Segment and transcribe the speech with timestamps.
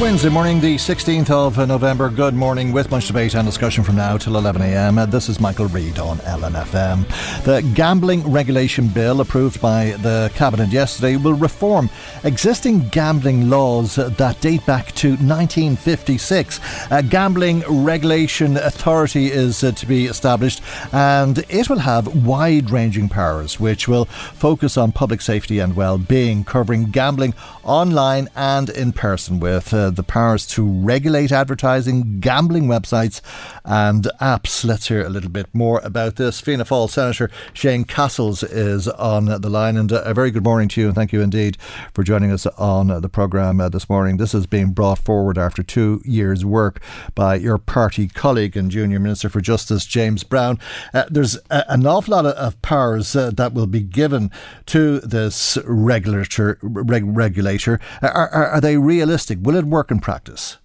[0.00, 2.08] Wednesday morning, the 16th of November.
[2.08, 5.10] Good morning, with much debate and discussion from now till 11am.
[5.10, 7.04] This is Michael Reade on LMFM.
[7.42, 11.90] The gambling regulation bill approved by the Cabinet yesterday will reform
[12.22, 16.60] existing gambling laws that date back to 1956.
[16.92, 20.62] A gambling regulation authority is to be established
[20.92, 25.98] and it will have wide ranging powers which will focus on public safety and well
[25.98, 27.34] being, covering gambling
[27.64, 33.20] online and in person with uh, the powers to regulate advertising, gambling websites,
[33.68, 34.64] and apps.
[34.64, 36.40] Let's hear a little bit more about this.
[36.40, 40.68] Fianna Fáil Senator Shane Cassells is on the line, and uh, a very good morning
[40.70, 41.58] to you, and thank you indeed
[41.92, 44.16] for joining us on the programme uh, this morning.
[44.16, 46.80] This is being brought forward after two years' work
[47.14, 50.58] by your party colleague and Junior Minister for Justice, James Browne.
[50.94, 54.30] Uh, there's a, an awful lot of, powers uh, that will be given
[54.66, 56.58] to this regulator.
[56.62, 57.78] Reg, regulator.
[58.00, 59.38] Are, are, are they realistic?
[59.42, 60.56] Will it work in practice?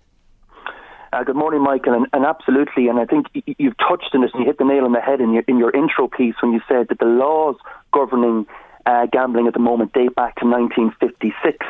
[1.13, 2.87] Uh, good morning, Michael, and, and, absolutely.
[2.87, 3.27] And I think
[3.59, 5.59] you've touched on this, and you hit the nail on the head in your in
[5.59, 7.55] your intro piece when you said that the laws
[7.93, 8.47] governing
[8.87, 11.67] uh, gambling at the moment date back to 1956.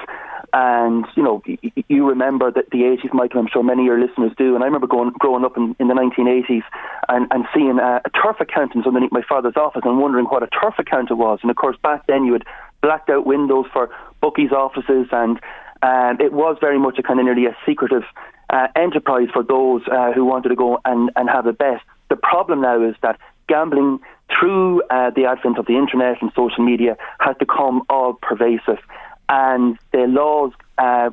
[0.54, 1.44] And you know,
[1.90, 3.42] you remember that the 80s, Michael.
[3.42, 4.56] I'm sure many of your listeners do.
[4.56, 6.64] And I remember going growing up in, in the 1980s
[7.10, 10.75] and, and seeing a, turf accountant underneath my father's office and wondering what a turf
[10.80, 11.40] accountant was.
[11.42, 12.44] And of course, back then you had
[12.81, 13.90] blacked out windows for
[14.22, 15.38] bookies' offices and
[15.84, 18.04] um, it was very much a kind of nearly a secretive
[18.53, 21.81] uh, enterprise for those uh, who wanted to go and, and have a bet.
[22.09, 23.19] The problem now is that
[23.50, 24.00] gambling
[24.30, 28.80] through uh, the advent of the internet and social media has become all pervasive,
[29.28, 31.09] and the laws uh,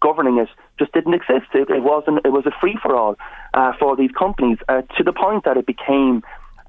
[0.00, 0.48] governing it
[0.78, 1.46] just didn't exist.
[1.54, 2.20] It, it wasn't.
[2.26, 3.16] It was a free for all
[3.54, 6.22] uh, for these companies uh, to the point that it became,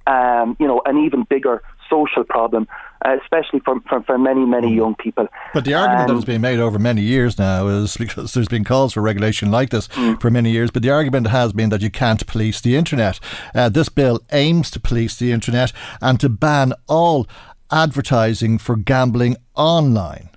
[0.07, 1.62] um, you know, an even bigger
[1.94, 2.68] social problem,
[3.06, 4.76] uh, especially for, for, for, many, many mm.
[4.76, 5.28] young people.
[5.54, 8.48] But the argument um, that has been made over many years now is because there's
[8.48, 10.20] been calls for regulation like this mm.
[10.20, 13.20] for many years, but the argument has been that you can't police the internet.
[13.54, 15.72] Uh, this bill aims to police the internet
[16.02, 17.28] and to ban all
[17.72, 20.30] advertising for gambling online.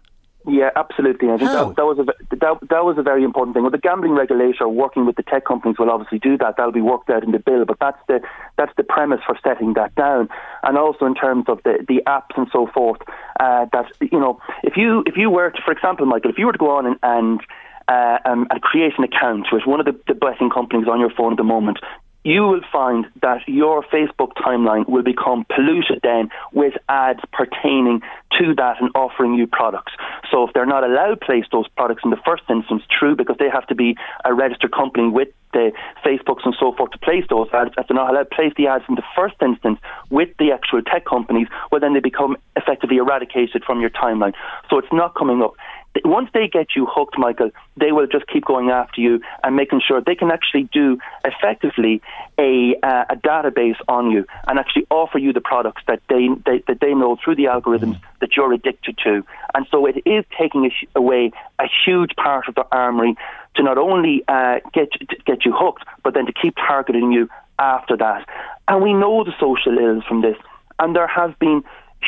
[0.48, 1.28] Yeah, absolutely.
[1.28, 2.04] I think that, that, was a
[2.36, 3.64] that, that was a very important thing.
[3.64, 6.54] Well, the gambling regulator working with the tech companies will obviously do that.
[6.56, 8.20] That'll be worked out in the bill, but that's the
[8.56, 10.28] that's the premise for setting that down.
[10.62, 13.00] And also in terms of the, the apps and so forth,
[13.40, 16.46] uh, that you know, if you if you were to, for example, Michael, if you
[16.46, 17.40] were to go on and, and
[17.88, 21.10] uh, um, and create an account with one of the, the betting companies on your
[21.10, 21.78] phone at the moment,
[22.26, 28.00] you will find that your Facebook timeline will become polluted then with ads pertaining
[28.36, 29.92] to that and offering you products.
[30.32, 33.36] So if they're not allowed to place those products in the first instance, true, because
[33.38, 35.70] they have to be a registered company with the
[36.04, 38.66] Facebooks and so forth to place those ads, if they're not allowed to place the
[38.66, 39.78] ads in the first instance
[40.10, 44.34] with the actual tech companies, well then they become effectively eradicated from your timeline.
[44.68, 45.54] So it's not coming up
[46.04, 49.80] once they get you hooked, Michael, they will just keep going after you and making
[49.86, 52.02] sure they can actually do effectively
[52.38, 56.62] a, uh, a database on you and actually offer you the products that they, they
[56.66, 59.24] that they know through the algorithms that you're addicted to.
[59.54, 63.16] And so it is taking a away a huge part of the armory
[63.56, 64.88] to not only uh, get
[65.24, 67.28] get you hooked, but then to keep targeting you
[67.58, 68.28] after that.
[68.68, 70.36] And we know the social ills from this,
[70.78, 71.62] and there have been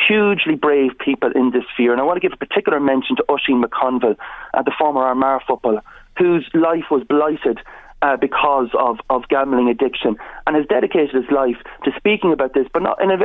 [0.07, 1.91] hugely brave people in this sphere.
[1.91, 4.17] And I want to give a particular mention to Oisin McConville,
[4.53, 5.81] uh, the former Armagh footballer,
[6.17, 7.59] whose life was blighted
[8.01, 10.15] uh, because of, of gambling addiction
[10.47, 13.17] and has dedicated his life to speaking about this, but not in a,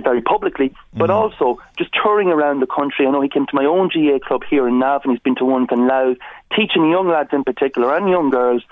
[0.00, 1.14] very publicly, but mm.
[1.14, 3.06] also just touring around the country.
[3.06, 5.44] I know he came to my own GA club here in Navan, he's been to
[5.44, 6.18] one in Louth,
[6.56, 8.62] teaching young lads in particular and young girls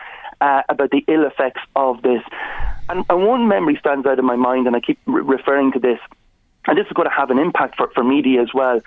[0.40, 2.22] uh, about the ill effects of this.
[2.88, 5.78] And, and, one memory stands out in my mind, and I keep re- referring to
[5.78, 5.98] this
[6.66, 8.80] and this is going to have an impact for, for media as well.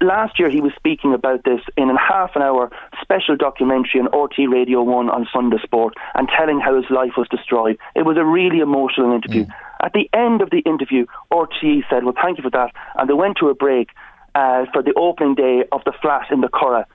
[0.00, 4.08] Last year, he was speaking about this in a half an hour special documentary on
[4.08, 7.78] RTÉ Radio 1 on Sunday Sport and telling how his life was destroyed.
[7.94, 9.44] It was a really emotional interview.
[9.44, 9.52] Mm.
[9.82, 12.72] At the end of the interview, RTÉ said, Well, thank you for that.
[12.96, 13.90] And they went to a break
[14.34, 16.86] uh, for the opening day of the flat in the Curragh,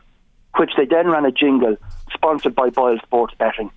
[0.57, 1.77] which they then ran a jingle
[2.13, 3.71] sponsored by Boyle Sports Betting.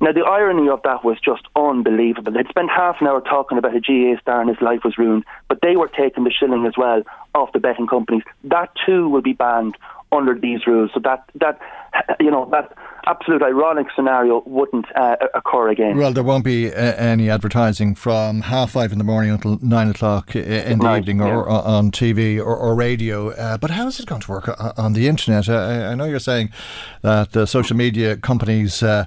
[0.00, 2.32] Now, the irony of that was just unbelievable.
[2.32, 5.24] They'd spent half an hour talking about a GAA star and his life was ruined,
[5.48, 7.02] but they were taking the shilling as well
[7.34, 8.22] off the betting companies.
[8.44, 9.76] That too will be banned
[10.14, 10.90] under these rules.
[10.94, 11.58] So that that
[12.20, 12.76] you know that
[13.06, 15.96] absolute ironic scenario wouldn't uh, occur again.
[15.96, 19.88] Well, there won't be uh, any advertising from half five in the morning until nine
[19.88, 23.30] o'clock in the evening, or, on TV or, or radio.
[23.30, 25.48] Uh, but how is it going to work uh, on the internet?
[25.48, 26.50] I, I know you're saying
[27.02, 29.04] that social media companies uh,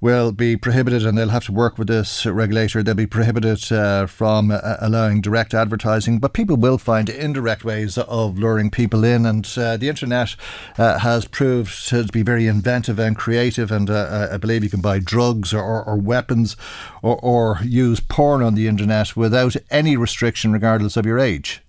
[0.00, 2.82] will be prohibited and they'll have to work with this regulator.
[2.82, 7.96] They'll be prohibited uh, from uh, allowing direct advertising, but people will find indirect ways
[7.98, 9.24] of luring people in.
[9.26, 10.36] And uh, the internet
[10.78, 13.70] uh, has proved to be very inventive and creative.
[13.70, 16.56] And uh, I believe you can buy drugs or, or, or weapons
[17.02, 21.62] or, or use porn on the internet without any restriction, regardless of your age.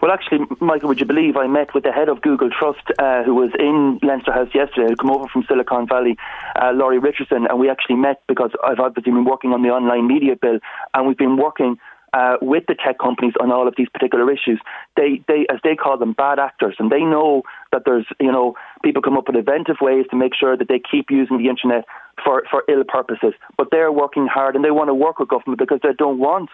[0.00, 3.22] Well, actually, Michael, would you believe I met with the head of Google Trust, uh,
[3.22, 6.16] who was in Leinster House yesterday, who come over from Silicon Valley,
[6.56, 10.06] uh, Laurie Richardson, and we actually met because I've obviously been working on the online
[10.06, 10.58] media bill,
[10.94, 11.76] and we've been working
[12.14, 14.58] uh, with the tech companies on all of these particular issues.
[14.96, 17.42] They, they, as they call them, bad actors, and they know
[17.72, 20.80] that there's, you know, people come up with inventive ways to make sure that they
[20.80, 21.84] keep using the internet
[22.24, 23.34] for, for ill purposes.
[23.58, 26.48] But they're working hard, and they want to work with government because they don't want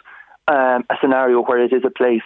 [0.48, 2.22] um, a scenario where it is a place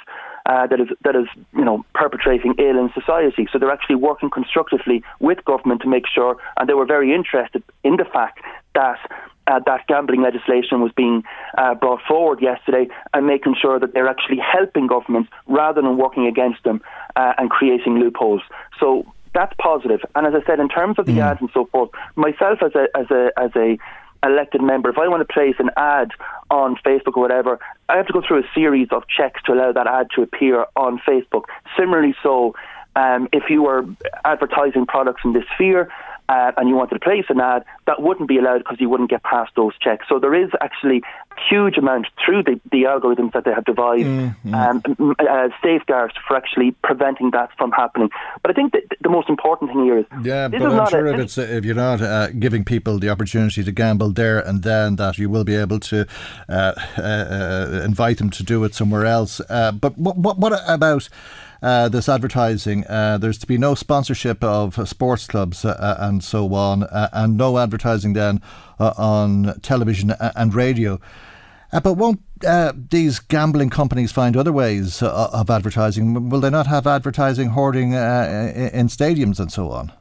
[0.51, 3.47] uh, that is that is you know perpetrating ill in society.
[3.53, 7.63] So they're actually working constructively with government to make sure, and they were very interested
[7.85, 8.41] in the fact
[8.75, 8.99] that.
[9.47, 11.25] Uh, that gambling legislation was being
[11.59, 16.27] uh, brought forward yesterday, and making sure that they're actually helping governments rather than working
[16.27, 16.81] against them
[17.17, 18.43] uh, and creating loopholes.
[18.79, 20.01] So that's positive.
[20.15, 21.23] And as I said, in terms of the mm.
[21.23, 23.79] ads and so forth, myself as a as a as a
[24.23, 26.11] elected member, if I want to place an ad
[26.51, 27.59] on Facebook or whatever,
[27.89, 30.67] I have to go through a series of checks to allow that ad to appear
[30.77, 31.45] on Facebook.
[31.79, 32.55] Similarly, so
[32.97, 33.85] um, if you were
[34.25, 35.91] advertising products in this sphere,
[36.29, 39.11] uh, and you wanted to place an ad, that wouldn't be allowed because you wouldn't
[39.11, 40.07] get past those checks.
[40.09, 41.03] So there is actually
[41.49, 44.55] huge amount through the, the algorithms that they have devised mm-hmm.
[44.55, 48.11] um, uh, safeguards for actually preventing that from happening.
[48.43, 51.15] But I think that the most important thing here is yeah, but I'm sure a,
[51.15, 54.97] if it's if you're not uh, giving people the opportunity to gamble there and then,
[54.97, 56.07] that you will be able to
[56.49, 59.41] uh, uh, uh, invite them to do it somewhere else.
[59.49, 61.09] but what, what, what about?
[61.63, 62.87] uh, this advertising.
[62.87, 66.87] Uh, there's to be no sponsorship of uh, sports clubs uh, uh, and so on,
[67.13, 68.41] and no advertising then
[68.79, 70.99] on television and radio.
[71.73, 76.29] Uh, but won't uh, these gambling companies find other ways uh, of advertising?
[76.29, 79.93] Will they not have advertising hoarding in stadiums and so on?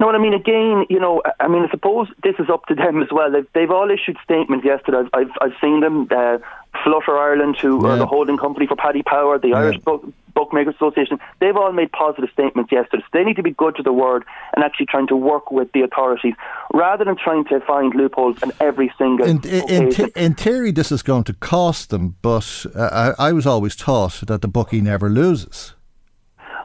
[0.00, 3.02] No, I mean, again, you know, I mean, I suppose this is up to them
[3.02, 3.32] as well.
[3.32, 4.98] They've, they've all issued statements yesterday.
[4.98, 6.06] I've, I've, I've seen them.
[6.10, 6.38] Uh,
[6.84, 7.92] Flutter Ireland, who yeah.
[7.92, 9.58] are the holding company for Paddy Power, the yeah.
[9.58, 10.04] Irish Book,
[10.34, 13.02] Bookmakers Association, they've all made positive statements yesterday.
[13.02, 15.72] So they need to be good to the word and actually trying to work with
[15.72, 16.34] the authorities
[16.72, 19.26] rather than trying to find loopholes in every single.
[19.26, 23.32] In, in, th- in theory, this is going to cost them, but uh, I, I
[23.32, 25.74] was always taught that the bookie never loses.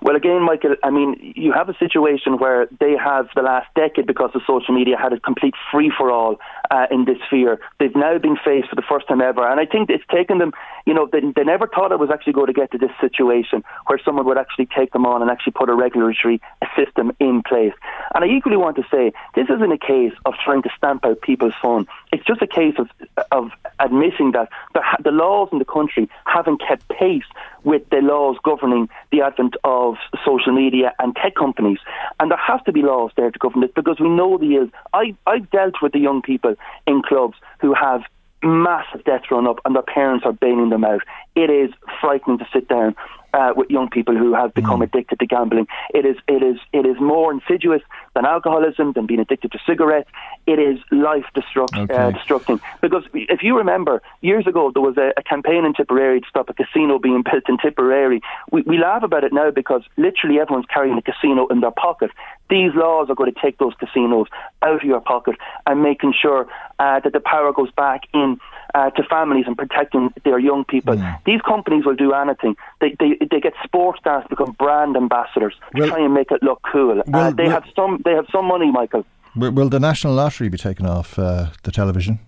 [0.02, 4.06] Well, again, Michael, I mean, you have a situation where they have the last decade,
[4.06, 6.40] because of social media, had a complete free for all
[6.72, 7.60] uh, in this sphere.
[7.80, 10.54] They've now been faced for the first time ever, and I think it's taken them.
[10.86, 13.64] You know, they, they never thought it was actually going to get to this situation
[13.88, 16.42] where someone would actually take them on and actually put a regulatory
[16.76, 17.74] system in place.
[18.14, 21.22] And I equally want to say this isn't a case of trying to stamp out
[21.22, 21.88] people's fun.
[22.12, 22.90] It's just a case of
[23.32, 27.24] of admitting that the, the laws in the country haven't kept pace
[27.64, 31.80] with the laws governing the advent of social media and tech companies.
[32.20, 34.70] And there has to be laws there to govern this because we know the ills.
[34.94, 36.53] I, I've dealt with the young people
[36.88, 38.02] in clubs who have
[38.44, 41.02] massive debts run up and their parents are bailing them out.
[41.36, 42.96] It is frightening to sit down
[43.34, 44.84] uh, with young people who have become mm.
[44.84, 45.68] addicted to gambling.
[45.94, 47.82] It is it is it is more insidious
[48.16, 50.10] than alcoholism, than being addicted to cigarettes.
[50.46, 51.96] It is life destruct, uh, okay.
[51.96, 52.60] uh, destructing.
[52.82, 56.50] Because if you remember, years ago there was a, a, campaign in Tipperary to stop
[56.50, 58.22] a casino being built in Tipperary.
[58.52, 62.12] We, we laugh about it now because literally everyone's carrying a casino in their pocket.
[62.50, 64.28] These laws are going to take those casinos
[64.62, 66.48] out of your pocket and making sure
[66.80, 68.38] uh, that the power goes back in
[68.74, 70.96] uh, to families and protecting their young people.
[70.96, 71.24] Mm.
[71.26, 72.56] These companies will do anything.
[72.82, 76.32] They, they, they get sports stars to become brand ambassadors to well, try and make
[76.32, 77.00] it look cool.
[77.00, 79.06] Uh, well, uh, they well, have some they have some money, Michael.
[79.36, 82.20] Will the National Lottery be taken off uh, the television?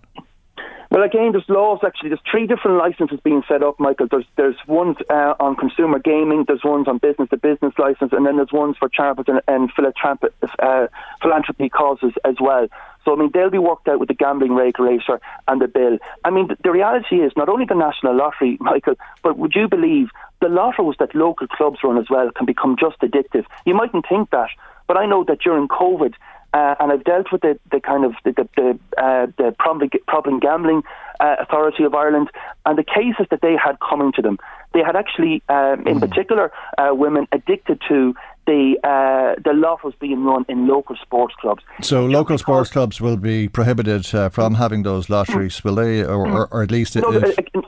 [0.91, 2.09] Well, again, there's laws actually.
[2.09, 4.07] There's three different licenses being set up, Michael.
[4.09, 8.25] There's there's ones uh, on consumer gaming, there's ones on business to business license, and
[8.25, 10.87] then there's ones for charitable and, and philanthropy, uh,
[11.21, 12.67] philanthropy causes as well.
[13.03, 15.99] So, I mean, they'll be worked out with the gambling regulator and the bill.
[16.23, 19.67] I mean, the, the reality is not only the National Lottery, Michael, but would you
[19.67, 20.09] believe
[20.41, 23.45] the lotteries that local clubs run as well can become just addictive?
[23.65, 24.49] You mightn't think that,
[24.87, 26.13] but I know that during COVID,
[26.53, 29.89] uh, and I've dealt with the, the kind of the the, the, uh, the problem,
[30.07, 30.83] problem gambling
[31.19, 32.29] uh, authority of Ireland
[32.65, 34.37] and the cases that they had coming to them.
[34.73, 36.09] They had actually, um, in mm.
[36.09, 38.13] particular, uh, women addicted to
[38.45, 41.63] the uh, the lottos being run in local sports clubs.
[41.81, 46.27] So local sports clubs will be prohibited uh, from having those lotteries, will they, or,
[46.27, 46.95] or, or at least?
[46.95, 47.09] No,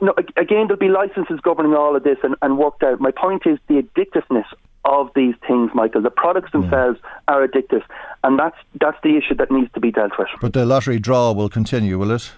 [0.00, 3.00] no, again, there'll be licenses governing all of this and, and worked out.
[3.00, 4.46] My point is the addictiveness
[4.88, 6.02] of these things, Michael.
[6.02, 7.34] The products themselves yeah.
[7.34, 7.82] are addictive,
[8.24, 10.28] and that's that's the issue that needs to be dealt with.
[10.40, 12.32] But the lottery draw will continue, will it?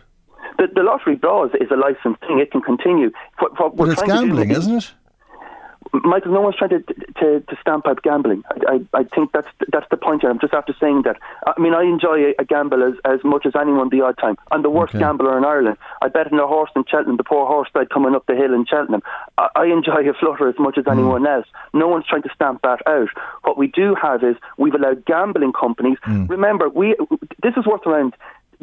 [0.58, 3.10] The, the lottery draw is, is a licensed thing; it can continue.
[3.38, 4.92] What, what but it's gambling, isn't it?
[5.92, 8.42] Michael, no one's trying to, to, to stamp out gambling.
[8.50, 10.30] I, I, I, think that's that's the point here.
[10.30, 11.16] I'm just after saying that.
[11.46, 14.36] I mean, I enjoy a, a gamble as, as much as anyone the odd time.
[14.52, 15.00] I'm the worst okay.
[15.00, 15.78] gambler in Ireland.
[16.00, 18.54] I bet on a horse in Cheltenham, the poor horse died coming up the hill
[18.54, 19.02] in Cheltenham.
[19.36, 20.92] I, I enjoy a flutter as much as mm.
[20.92, 21.46] anyone else.
[21.74, 23.08] No one's trying to stamp that out.
[23.42, 25.98] What we do have is we've allowed gambling companies.
[26.06, 26.28] Mm.
[26.30, 26.94] Remember, we
[27.42, 28.14] this is worth around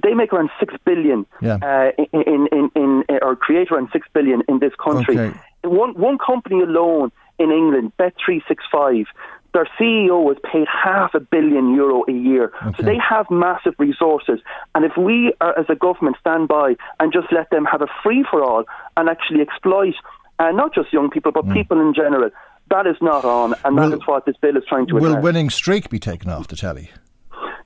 [0.03, 1.57] they make around six billion yeah.
[1.61, 5.17] uh, in, in, in, in, or create around six billion in this country.
[5.17, 5.37] Okay.
[5.63, 9.05] One one company alone in England, Bet365,
[9.53, 12.51] their CEO was paid half a billion euro a year.
[12.65, 12.77] Okay.
[12.77, 14.39] So they have massive resources.
[14.75, 17.87] And if we, are, as a government, stand by and just let them have a
[18.03, 19.95] free for all and actually exploit
[20.39, 21.53] uh, not just young people, but mm.
[21.53, 22.29] people in general,
[22.69, 23.55] that is not on.
[23.65, 25.23] And will, that is what this bill is trying to Will address.
[25.23, 26.91] winning streak be taken off the telly?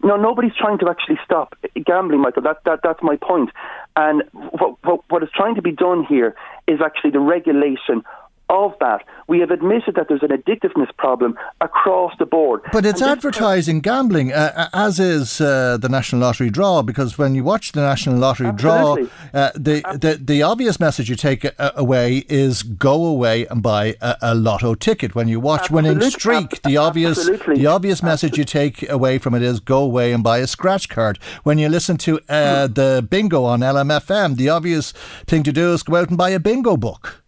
[0.03, 1.55] No, nobody's trying to actually stop
[1.86, 2.41] gambling, Michael.
[2.43, 3.50] That, that, that's my point.
[3.95, 6.36] And what, what, what is trying to be done here
[6.68, 8.03] is actually the regulation
[8.51, 9.03] of that.
[9.27, 12.62] We have admitted that there's an addictiveness problem across the board.
[12.74, 17.34] But it's advertising gambling, uh, uh, as is uh, the National Lottery draw, because when
[17.34, 19.03] you watch the National Lottery Absolutely.
[19.03, 23.63] draw, uh, the, the, the obvious message you take uh, away is go away and
[23.63, 25.15] buy a, a lotto ticket.
[25.15, 25.93] When you watch Absolutely.
[25.93, 27.55] Winning Streak, the obvious Absolutely.
[27.55, 30.89] the obvious message you take away from it is go away and buy a scratch
[30.89, 31.17] card.
[31.43, 32.74] When you listen to uh, hmm.
[32.74, 34.91] the bingo on LMFM, the obvious
[35.25, 37.21] thing to do is go out and buy a bingo book.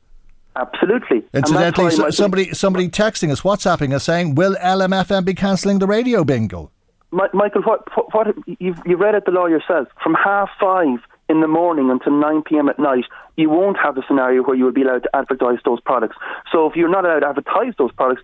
[0.56, 1.24] Absolutely.
[1.34, 6.24] Incidentally, so, somebody somebody texting us, WhatsApping us, saying, "Will LMFM be cancelling the radio
[6.24, 6.72] bingo?"
[7.12, 9.88] Michael, what, what, what you've you read it the law yourself.
[10.02, 12.70] From half five in the morning until nine p.m.
[12.70, 13.06] at night,
[13.36, 16.18] you won't have a scenario where you will be allowed to advertise those products.
[16.52, 18.22] So if you're not allowed to advertise those products,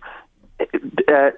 [0.60, 1.30] uh,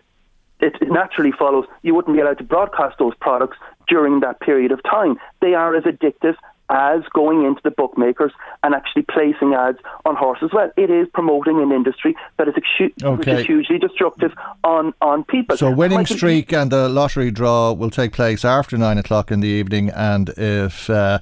[0.60, 3.58] it naturally follows you wouldn't be allowed to broadcast those products
[3.88, 5.16] during that period of time.
[5.40, 6.36] They are as addictive
[6.70, 10.50] as going into the bookmakers and actually placing ads on horses.
[10.52, 12.54] Well, it is promoting an industry that is,
[13.02, 13.40] okay.
[13.40, 14.32] is hugely destructive
[14.64, 15.56] on, on people.
[15.56, 19.48] So, winning streak and the lottery draw will take place after nine o'clock in the
[19.48, 21.18] evening, and if uh,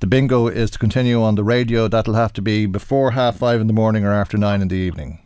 [0.00, 3.60] the bingo is to continue on the radio, that'll have to be before half five
[3.60, 5.23] in the morning or after nine in the evening.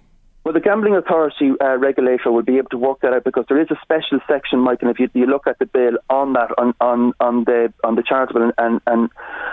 [0.49, 3.61] Well, the Gambling Authority uh, regulator will be able to work that out because there
[3.61, 6.53] is a special section, Mike, and if you, you look at the bill on that,
[6.57, 9.11] on, on, on the on the charitable and, and, and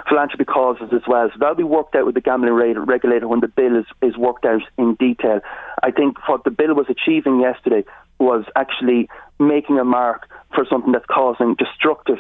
[0.08, 1.28] philanthropy causes as well.
[1.34, 4.46] So that'll be worked out with the gambling regulator when the bill is, is worked
[4.46, 5.42] out in detail.
[5.84, 7.84] I think what the bill was achieving yesterday
[8.18, 12.20] was actually making a mark for something that's causing destructive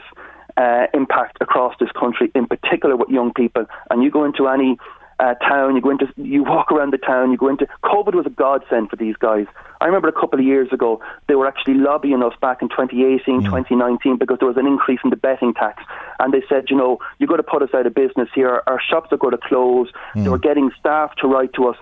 [0.58, 3.66] uh, impact across this country, in particular with young people.
[3.90, 4.78] And you go into any
[5.20, 7.68] uh, town, you go into, you walk around the town, you go into.
[7.84, 9.46] COVID was a godsend for these guys.
[9.82, 13.42] I remember a couple of years ago, they were actually lobbying us back in 2018,
[13.42, 13.46] mm.
[13.46, 15.84] 2019, because there was an increase in the betting tax.
[16.20, 18.62] And they said, you know, you've got to put us out of business here.
[18.68, 19.90] Our shops are going to close.
[20.16, 20.24] Mm.
[20.24, 21.78] They were getting staff to write to us.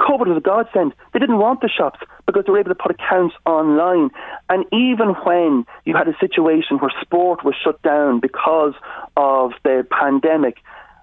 [0.00, 0.94] COVID was a godsend.
[1.12, 4.10] They didn't want the shops because they were able to put accounts online.
[4.48, 8.74] And even when you had a situation where sport was shut down because
[9.16, 10.56] of the pandemic,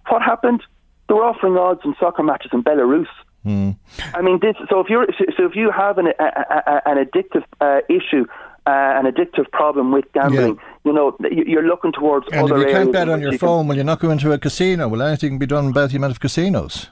[0.09, 0.63] what happened?
[1.09, 3.07] They were offering odds on soccer matches in Belarus
[3.45, 3.77] Mm.
[4.13, 4.55] I mean, this.
[4.69, 8.25] So if you're so if you have an a, a, an addictive uh, issue.
[8.67, 10.55] Uh, an addictive problem with gambling.
[10.55, 10.61] Yeah.
[10.83, 13.77] You know, you're looking towards and other if you can't bet on your phone, will
[13.77, 14.87] you not go into a casino?
[14.87, 16.89] Will anything be done about the amount of casinos?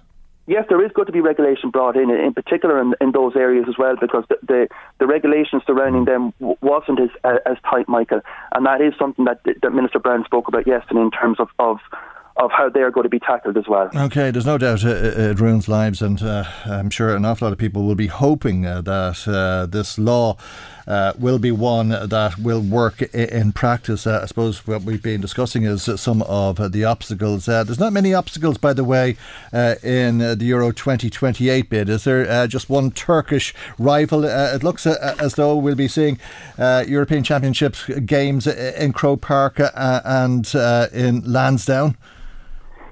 [0.47, 3.65] yes, there is going to be regulation brought in, in particular in, in those areas
[3.67, 4.67] as well, because the the,
[5.00, 7.09] the regulations surrounding them w- wasn't as
[7.45, 8.21] as tight, Michael,
[8.53, 11.77] and that is something that that Minister Browne spoke about yesterday in terms of of
[12.38, 13.89] of how they're going to be tackled as well.
[13.96, 17.58] Okay, there's no doubt it, ruins lives, and uh, I'm sure an awful lot of
[17.58, 20.38] people will be hoping uh, that uh, this law.
[20.88, 24.08] Uh, will be one that will work in practice.
[24.08, 27.50] Uh, I suppose what we've been discussing is some of the obstacles.
[27.50, 29.17] Uh, there's not many obstacles, by the way,
[29.51, 31.89] in the Euro 2028 bid.
[31.89, 34.24] Is there just one Turkish rival?
[34.24, 36.20] It looks as though we'll be seeing
[36.58, 41.98] European Championships games in Croke Park and in Lansdowne.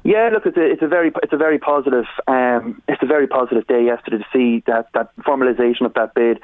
[0.05, 3.25] Yeah, look, it's a, it's a very it's a very positive um, it's a very
[3.25, 6.39] positive day yesterday to see that that formalisation of that bid.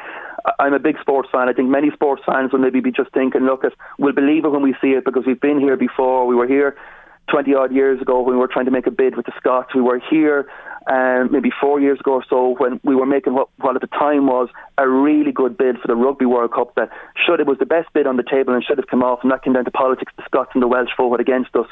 [0.58, 1.48] I'm a big sports fan.
[1.48, 4.50] I think many sports fans will maybe be just thinking, look, at we'll believe it
[4.50, 6.26] when we see it because we've been here before.
[6.26, 6.76] We were here
[7.30, 9.74] 20 odd years ago when we were trying to make a bid with the Scots.
[9.74, 10.48] We were here
[10.88, 13.88] um, maybe four years ago or so when we were making what, what at the
[13.88, 16.90] time was a really good bid for the Rugby World Cup that
[17.26, 19.32] should it was the best bid on the table and should have come off and
[19.32, 21.68] that came down to politics, the Scots and the Welsh voted against us.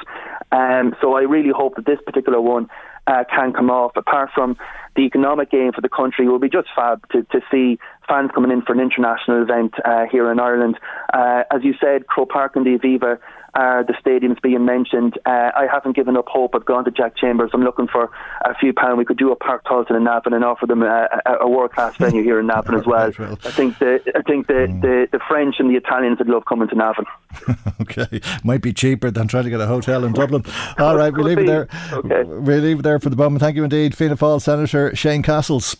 [0.51, 2.70] Um, so I really hope that this particular one
[3.08, 3.91] uh, can come off.
[3.96, 4.56] Apart from
[4.96, 8.29] the economic gain for the country, it will be just fab to, to see fans
[8.34, 10.77] coming in for an international event uh, here in Ireland.
[11.13, 13.18] Uh, as you said, Croke Park and the Aviva
[13.53, 15.18] uh, the stadiums being mentioned.
[15.25, 16.56] Uh, I haven't given up hope.
[16.56, 17.51] I've gone to Jack Chambers.
[17.53, 18.12] I'm looking for
[18.46, 18.98] a few pounds.
[18.98, 21.72] We could do a Páirc Tailteann in Navan and offer them a, a, a world
[21.72, 23.08] class venue here in Navan as well.
[23.08, 24.82] I think the I think the, mm.
[24.82, 27.06] the, the French and the Italians would love coming to Navan.
[27.82, 30.44] okay, might be cheaper than trying to get a hotel in Dublin.
[30.77, 31.68] All right, we leave it there.
[31.91, 32.24] Okay.
[32.24, 33.41] We leave it there for the moment.
[33.41, 35.75] Thank you indeed, Fianna Fáil Senator Shane Cassells.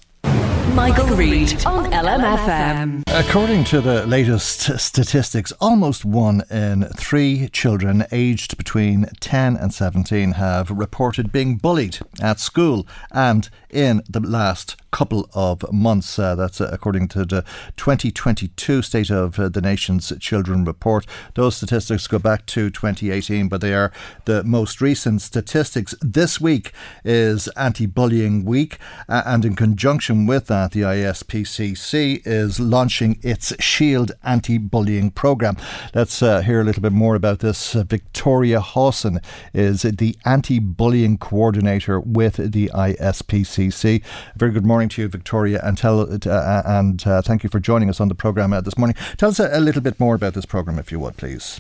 [0.80, 3.04] Michael, Reade on LMFM.
[3.08, 10.32] According to the latest statistics, almost one in three children aged between 10 and 17
[10.32, 16.18] have reported being bullied at school and in the last couple of months.
[16.18, 17.44] Uh, that's uh, according to the
[17.78, 21.06] 2022 State of uh, the Nation's Children report.
[21.36, 23.92] Those statistics go back to 2018, but they are
[24.26, 25.96] the most recent statistics.
[26.02, 26.72] This week
[27.04, 33.54] is Anti Bullying Week, uh, and in conjunction with that, the ISPCC is launching its
[33.60, 35.58] Shield Anti Bullying Programme.
[35.94, 37.74] Let's uh, hear a little bit more about this.
[37.74, 39.20] Victoria Hawson
[39.54, 44.04] is the Anti Bullying Coordinator with the ISPCC.
[44.36, 47.60] Very good morning morning to you, Victoria, and tell uh, and uh, thank you for
[47.60, 48.96] joining us on the program uh, this morning.
[49.18, 51.60] Tell us a, a little bit more about this program, if you would, please.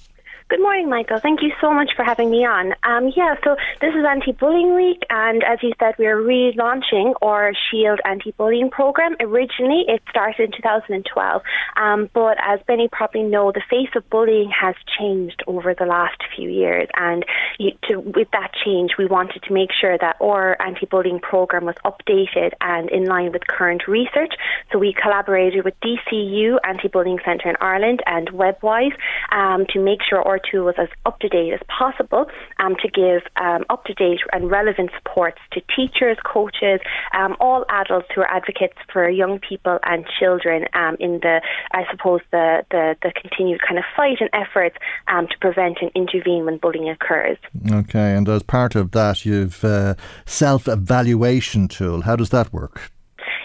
[0.49, 1.19] Good morning, Michael.
[1.19, 2.73] Thank you so much for having me on.
[2.81, 7.13] Um, yeah, so this is Anti Bullying Week, and as you said, we are relaunching
[7.21, 9.15] our Shield Anti Bullying program.
[9.19, 11.43] Originally, it started in 2012,
[11.77, 16.17] um, but as many probably know, the face of bullying has changed over the last
[16.35, 17.23] few years, and
[17.59, 21.65] you, to, with that change, we wanted to make sure that our anti bullying program
[21.65, 24.33] was updated and in line with current research.
[24.71, 28.97] So we collaborated with DCU Anti Bullying Centre in Ireland and Webwise
[29.31, 32.25] um, to make sure our tool was as up to date as possible
[32.59, 36.79] um, to give um, up to date and relevant supports to teachers, coaches,
[37.13, 41.83] um, all adults who are advocates for young people and children um, in the, I
[41.91, 46.45] suppose, the, the, the, continued kind of fight and efforts um, to prevent and intervene
[46.45, 47.37] when bullying occurs.
[47.71, 52.01] Okay, and as part of that, you've uh, self evaluation tool.
[52.01, 52.91] How does that work?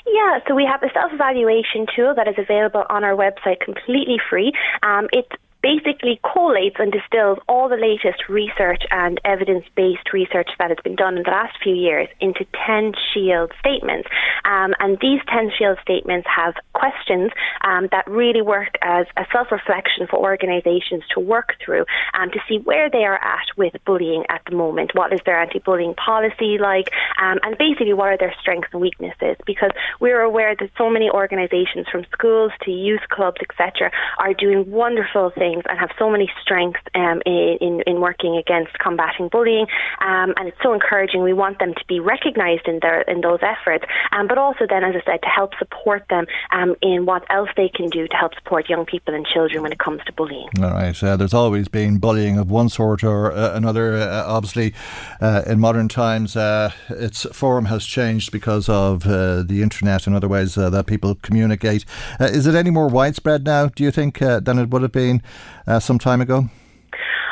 [0.07, 4.19] Yeah, so we have a self evaluation tool that is available on our website completely
[4.31, 4.53] free.
[4.83, 5.29] Um, it's
[5.65, 10.95] basically collates and distills all the latest research and evidence based research that has been
[10.95, 14.07] done in the last few years into 10 shield statements.
[14.45, 17.31] Um, and these 10 shield statements have questions
[17.63, 22.41] um, that really work as a self reflection for organisations to work through um, to
[22.47, 24.91] see where they are at with bullying at the moment.
[24.95, 26.91] What is their anti bullying policy like?
[27.23, 29.37] Um, and basically, what are their strengths and weaknesses?
[29.47, 34.71] Because we're aware that so many organisations, from schools to youth clubs, etc., are doing
[34.71, 39.67] wonderful things and have so many strengths um, in, in, in, working against combating bullying.
[40.01, 41.23] Um, and it's so encouraging.
[41.23, 44.85] We want them to be recognised in their in those efforts, um, but also then,
[44.85, 48.17] as I said, to help support them um, in what else they can do to
[48.17, 50.49] help support young people and children when it comes to bullying.
[50.63, 51.03] All right.
[51.03, 53.97] Uh, there's always been bullying of one sort or uh, another.
[53.97, 54.75] Uh, obviously,
[55.21, 60.15] uh, in modern times, uh, its form has changed because of uh, the internet and
[60.17, 61.85] other ways that people communicate.
[62.21, 63.67] is it any more widespread now?
[63.67, 65.23] Do you think than it would have been?
[65.67, 66.49] Uh, some time ago?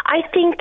[0.07, 0.57] I think,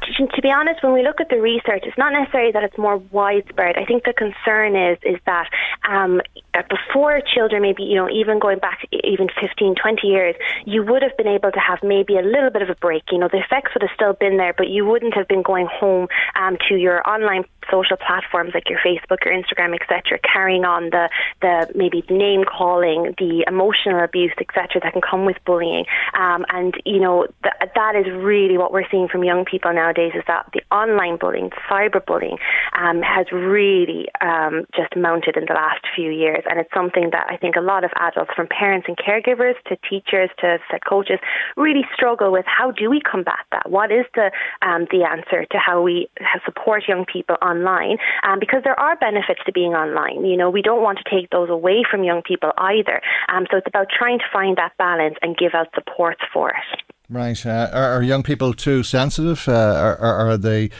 [0.00, 2.96] to, be honest, when we look at the research, it's not necessarily that it's more
[2.96, 3.76] widespread.
[3.76, 5.48] I think the concern is is that
[5.88, 6.20] um,
[6.68, 11.16] before children, maybe you know, even going back even 15, 20 years, you would have
[11.16, 13.02] been able to have maybe a little bit of a break.
[13.10, 15.66] You know, the effects would have still been there, but you wouldn't have been going
[15.70, 20.90] home um, to your online social platforms like your Facebook, your Instagram, etc., carrying on
[20.90, 21.08] the
[21.40, 25.84] the maybe name calling, the emotional abuse, etc., that can come with bullying.
[26.14, 30.12] Um, and you know th- that is really what we're seeing from young people nowadays
[30.14, 32.38] is that the online bullying, cyberbullying,
[32.80, 37.26] um, has really um, just mounted in the last few years, and it's something that
[37.28, 41.18] I think a lot of adults, from parents and caregivers to teachers to coaches,
[41.56, 42.46] really struggle with.
[42.46, 43.70] How do we combat that?
[43.70, 44.30] What is the
[44.62, 46.08] um, the answer to how we
[46.44, 50.24] support young people online um, because there are benefits to being online.
[50.24, 53.00] You know, we don't want to take those away from young people either.
[53.28, 56.93] Um, so it's about trying to find that balance and give out supports for it.
[57.10, 57.44] Right.
[57.44, 59.46] Uh, are, are, young people too sensitive?
[59.46, 60.70] Uh, are, are, they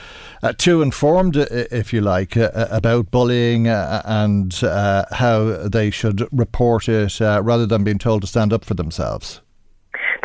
[0.41, 6.27] uh, too informed, if you like, uh, about bullying uh, and uh, how they should
[6.31, 9.41] report it rather than being told to stand up for themselves?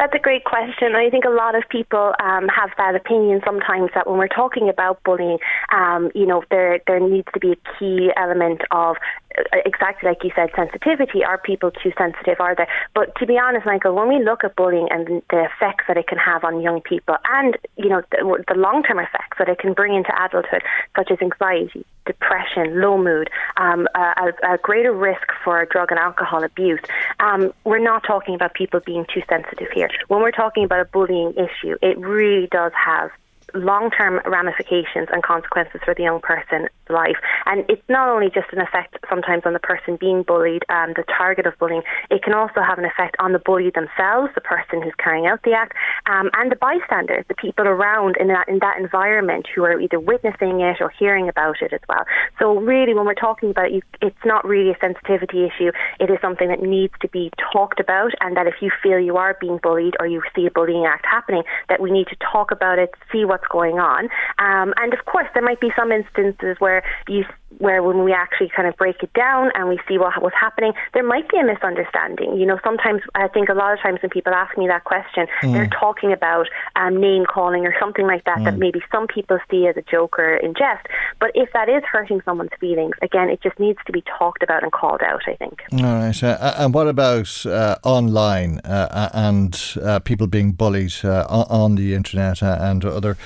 [0.00, 0.94] That's a great question.
[0.94, 4.70] I think a lot of people um, have that opinion sometimes that when we're talking
[4.70, 5.36] about bullying,
[5.74, 8.96] um, you know, there there needs to be a key element of
[9.36, 11.22] uh, exactly like you said, sensitivity.
[11.22, 12.40] Are people too sensitive?
[12.40, 12.66] Are they?
[12.94, 16.06] But to be honest, Michael, when we look at bullying and the effects that it
[16.06, 19.74] can have on young people, and you know the, the long-term effects that it can
[19.74, 20.62] bring into adulthood,
[20.96, 26.42] such as anxiety, depression, low mood, um, a, a, greater risk for drug and alcohol
[26.42, 26.80] abuse.
[27.20, 29.89] Um, we're not talking about people being too sensitive here.
[30.08, 33.10] When we're talking about a bullying issue, it really does have
[33.54, 37.16] long term ramifications and consequences for the young person's life.
[37.46, 41.04] And it's not only just an effect sometimes on the person being bullied, um, the
[41.06, 44.82] target of bullying, it can also have an effect on the bully themselves, the person
[44.82, 48.58] who's carrying out the act, um, and the bystanders, the people around in that, in
[48.58, 52.04] that environment who are either witnessing it or hearing about it as well.
[52.38, 55.70] So, really, when we're talking about it, it's not really a sensitivity issue.
[55.98, 59.16] It is something that needs to be talked about, and that if you feel you
[59.16, 62.50] are being bullied or you see a bullying act happening, that we need to talk
[62.50, 64.04] about it, see what what's going on.
[64.38, 67.24] Um, and of course, there might be some instances where you
[67.58, 70.72] where when we actually kind of break it down and we see what was happening,
[70.94, 72.38] there might be a misunderstanding.
[72.38, 75.26] You know, sometimes I think a lot of times when people ask me that question,
[75.42, 75.52] mm.
[75.52, 78.44] they're talking about um, name calling or something like that mm.
[78.44, 80.86] that maybe some people see as a joke or in jest.
[81.18, 84.62] But if that is hurting someone's feelings, again, it just needs to be talked about
[84.62, 85.22] and called out.
[85.26, 85.62] I think.
[85.72, 86.22] All right.
[86.22, 91.94] Uh, and what about uh, online uh, and uh, people being bullied uh, on the
[91.94, 93.16] internet uh, and other?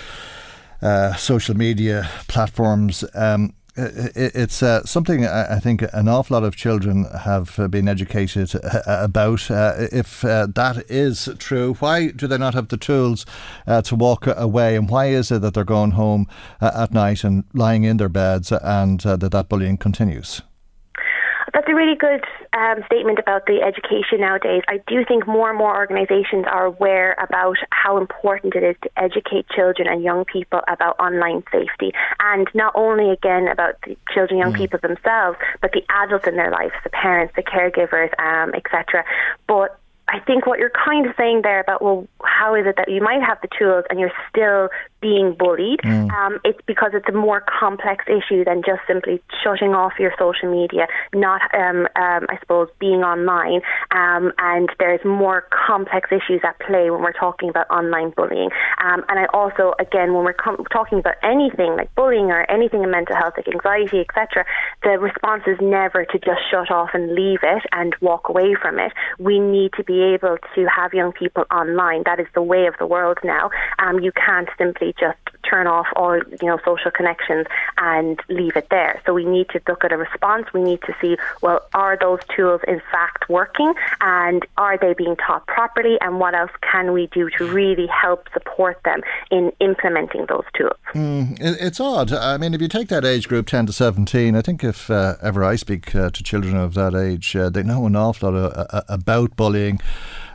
[0.82, 3.04] Uh, social media platforms.
[3.14, 8.54] Um, it's uh, something I think an awful lot of children have uh, been educated
[8.54, 9.50] uh, about.
[9.50, 13.26] Uh, if uh, that is true, why do they not have the tools
[13.66, 14.76] uh, to walk away?
[14.76, 16.28] And why is it that they're going home
[16.60, 20.42] at night and lying in their beds and that that bullying continues?
[21.54, 24.62] That's a really good um, statement about the education nowadays.
[24.66, 28.90] I do think more and more organisations are aware about how important it is to
[28.96, 34.40] educate children and young people about online safety, and not only again about the children,
[34.40, 34.56] young mm.
[34.56, 39.04] people themselves, but the adults in their lives, the parents, the caregivers, um, etc.
[39.46, 42.90] But I think what you're kind of saying there about, well, how is it that
[42.90, 44.68] you might have the tools and you're still
[45.04, 45.80] being bullied?
[45.84, 46.08] Mm.
[46.10, 50.50] Um, it's because it's a more complex issue than just simply shutting off your social
[50.50, 53.60] media, not, um, um, I suppose, being online.
[53.90, 58.48] Um, and there's more complex issues at play when we're talking about online bullying.
[58.82, 62.82] Um, and I also, again, when we're com- talking about anything like bullying or anything
[62.82, 64.46] in mental health, like anxiety, etc.,
[64.82, 68.78] the response is never to just shut off and leave it and walk away from
[68.78, 68.92] it.
[69.18, 72.04] We need to be able to have young people online.
[72.06, 73.50] That is the way of the world now.
[73.78, 77.46] Um, you can't simply just turn off all you know social connections
[77.78, 79.00] and leave it there.
[79.06, 80.46] So we need to look at a response.
[80.52, 85.16] We need to see well, are those tools in fact working, and are they being
[85.16, 90.26] taught properly, and what else can we do to really help support them in implementing
[90.26, 90.76] those tools?
[90.94, 92.12] Mm, it's odd.
[92.12, 95.16] I mean, if you take that age group, ten to seventeen, I think if uh,
[95.22, 98.38] ever I speak uh, to children of that age, uh, they know an awful lot
[98.38, 99.80] of, uh, uh, about bullying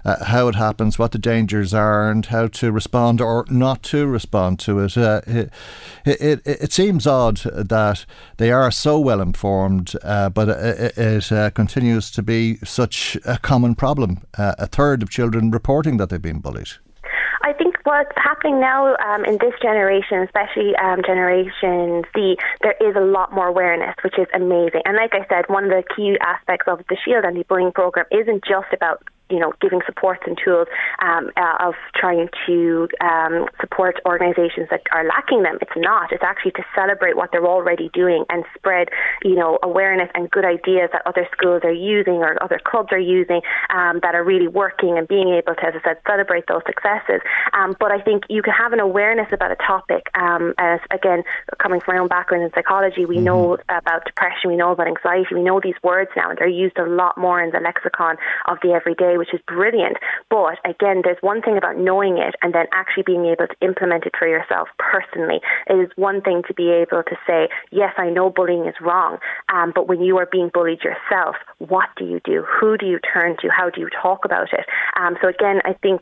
[0.06, 4.08] uh, how it happens, what the dangers are, and how to respond or not to
[4.08, 4.98] respond to it.
[4.98, 5.52] Uh, it,
[6.06, 8.06] it, it, seems odd that
[8.38, 13.38] they are so well informed, uh, but it, it uh, continues to be such a
[13.38, 14.26] common problem.
[14.38, 16.70] Uh, a third of children reporting that they've been bullied.
[17.42, 22.96] I think what's happening now um, in this generation, especially um, Generation Z, there is
[22.96, 24.82] a lot more awareness, which is amazing.
[24.86, 28.44] And like I said, one of the key aspects of the Shield anti-bullying program isn't
[28.44, 30.68] just about you know, giving supports and tools
[31.02, 35.58] um, uh, of trying to um, support organisations that are lacking them.
[35.62, 36.12] It's not.
[36.12, 38.90] It's actually to celebrate what they're already doing and spread,
[39.24, 43.00] you know, awareness and good ideas that other schools are using or other clubs are
[43.00, 46.62] using um, that are really working and being able to, as I said, celebrate those
[46.66, 47.22] successes.
[47.54, 50.10] Um, but I think you can have an awareness about a topic.
[50.16, 51.24] Um, as again,
[51.60, 53.26] coming from my own background in psychology, we mm-hmm.
[53.26, 56.78] know about depression, we know about anxiety, we know these words now, and they're used
[56.78, 59.98] a lot more in the lexicon of the everyday, which is brilliant.
[60.30, 64.06] But again, there's one thing about knowing it and then actually being able to implement
[64.06, 65.42] it for yourself personally.
[65.68, 69.18] It is one thing to be able to say, yes, I know bullying is wrong,
[69.54, 72.46] um, but when you are being bullied yourself, what do you do?
[72.60, 73.50] Who do you turn to?
[73.50, 74.66] How do you talk about it?
[75.00, 76.02] Um, so again, I think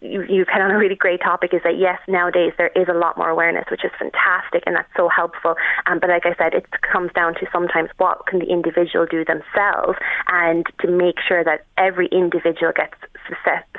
[0.00, 2.94] you, you've hit on a really great topic is that yes, nowadays there is a
[2.94, 5.54] lot more awareness, which is fantastic and that's so helpful.
[5.86, 9.24] Um, but like I said, it comes down to sometimes what can the individual do
[9.24, 12.94] themselves and to make sure that every individual gets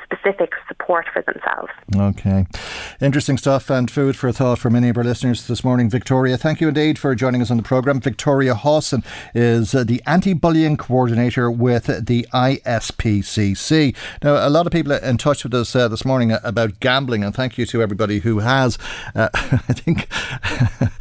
[0.02, 1.70] specific support for themselves.
[1.94, 2.46] Okay.
[3.00, 5.90] Interesting stuff and food for thought for many of our listeners this morning.
[5.90, 8.00] Victoria, thank you indeed for joining us on the programme.
[8.00, 9.02] Victoria Hawson
[9.34, 13.96] is uh, the anti bullying coordinator with the ISPCC.
[14.22, 17.24] Now, a lot of people are in touch with us uh, this morning about gambling,
[17.24, 18.78] and thank you to everybody who has.
[19.14, 20.08] Uh, I think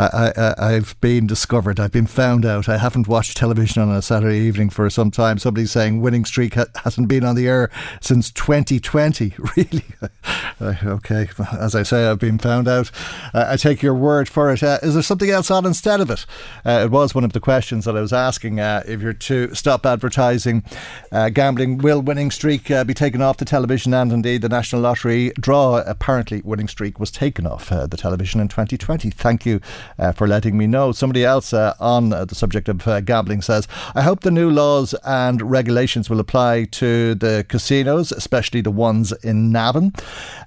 [0.00, 2.68] I, have been discovered, I've been found out.
[2.68, 5.38] I haven't watched television on a Saturday evening for some time.
[5.38, 6.66] Somebody's saying winning streak ha-
[6.98, 9.34] hasn't been on the air since 2020.
[9.56, 9.84] Really?
[10.60, 12.90] Uh, okay, as I say, I've been found out.
[13.32, 14.62] Uh, I take your word for it.
[14.62, 16.26] Uh, is there something else on instead of it?
[16.66, 18.60] Uh, it was one of the questions that I was asking.
[18.60, 20.64] Uh, if you're to stop advertising
[21.32, 23.94] gambling, will winning streak be taken off the television?
[23.94, 28.48] And indeed, the National Lottery draw, apparently, winning streak was taken off the television in
[28.48, 29.10] 2020.
[29.10, 29.60] Thank you
[30.14, 30.92] for letting me know.
[30.92, 36.10] Somebody else on the subject of gambling says, I hope the new laws and regulations
[36.10, 39.92] will apply to the casinos, especially the ones in Navan.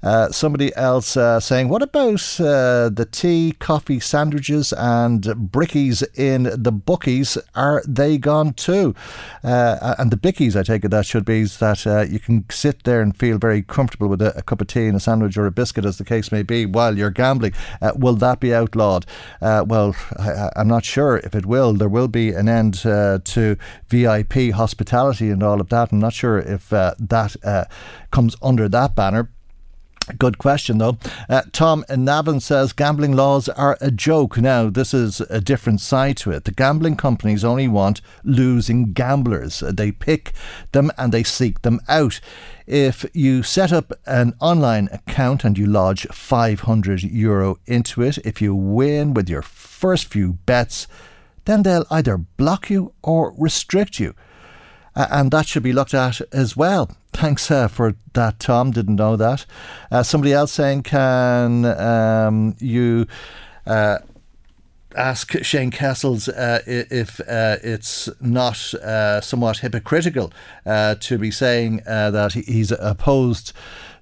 [0.03, 6.43] Uh, somebody else uh, saying, What about uh, the tea, coffee, sandwiches, and brickies in
[6.43, 7.37] the bookies?
[7.55, 8.95] Are they gone too?
[9.43, 12.83] Uh, and the bickies, I take it that should be that uh, you can sit
[12.83, 15.45] there and feel very comfortable with a, a, cup of tea and a sandwich or
[15.45, 17.53] a biscuit, as the case may be, while you're gambling.
[17.81, 19.05] Uh, will that be outlawed?
[19.41, 21.73] well, I, am not sure if it will.
[21.73, 23.57] There will be an end to
[23.89, 25.91] VIP hospitality and all of that.
[25.91, 27.65] I'm not sure if uh, that uh,
[28.11, 29.29] comes under that banner.
[30.17, 30.97] Good question, though.
[31.29, 34.37] Uh, Tom in Navan says gambling laws are a joke.
[34.37, 36.45] Now, this is a different side to it.
[36.45, 39.61] The gambling companies only want losing gamblers.
[39.61, 40.33] Uh, they pick
[40.71, 42.19] them and they seek them out.
[42.65, 48.41] If you set up an online account and you lodge 500 euro into it, if
[48.41, 50.87] you win with your first few bets,
[51.45, 54.15] then they'll either block you or restrict you
[54.95, 56.91] uh, and that should be looked at as well.
[57.13, 58.71] Thanks uh, for that, Tom.
[58.71, 59.45] Didn't know that.
[59.91, 63.05] Uh, somebody else saying, can um, you
[63.65, 63.99] uh,
[64.95, 68.57] ask Shane Cassells uh, if uh, it's not
[69.23, 70.33] somewhat hypocritical
[70.65, 73.53] to be saying that he's opposed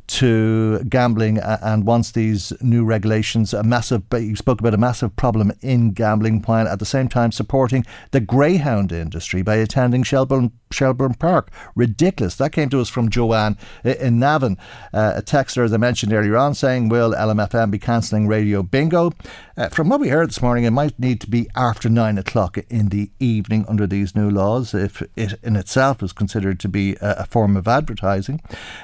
[0.08, 3.54] to gambling and wants these new regulations.
[3.54, 7.32] A massive, you spoke about a massive problem in gambling, while at the same time
[7.32, 11.52] supporting the greyhound industry by attending Shelbourne Shelbourne Park.
[11.76, 12.36] Ridiculous.
[12.36, 14.58] That came to us from Joanne in Navan,
[14.94, 19.12] uh, a texter, as I mentioned earlier on, saying, Will LMFM be cancelling Radio Bingo?
[19.58, 22.58] Uh, from what we heard this morning, it might need to be after nine o'clock
[22.70, 26.96] in the evening under these new laws, if it in itself is considered to be
[27.02, 28.42] a, a form of advertising.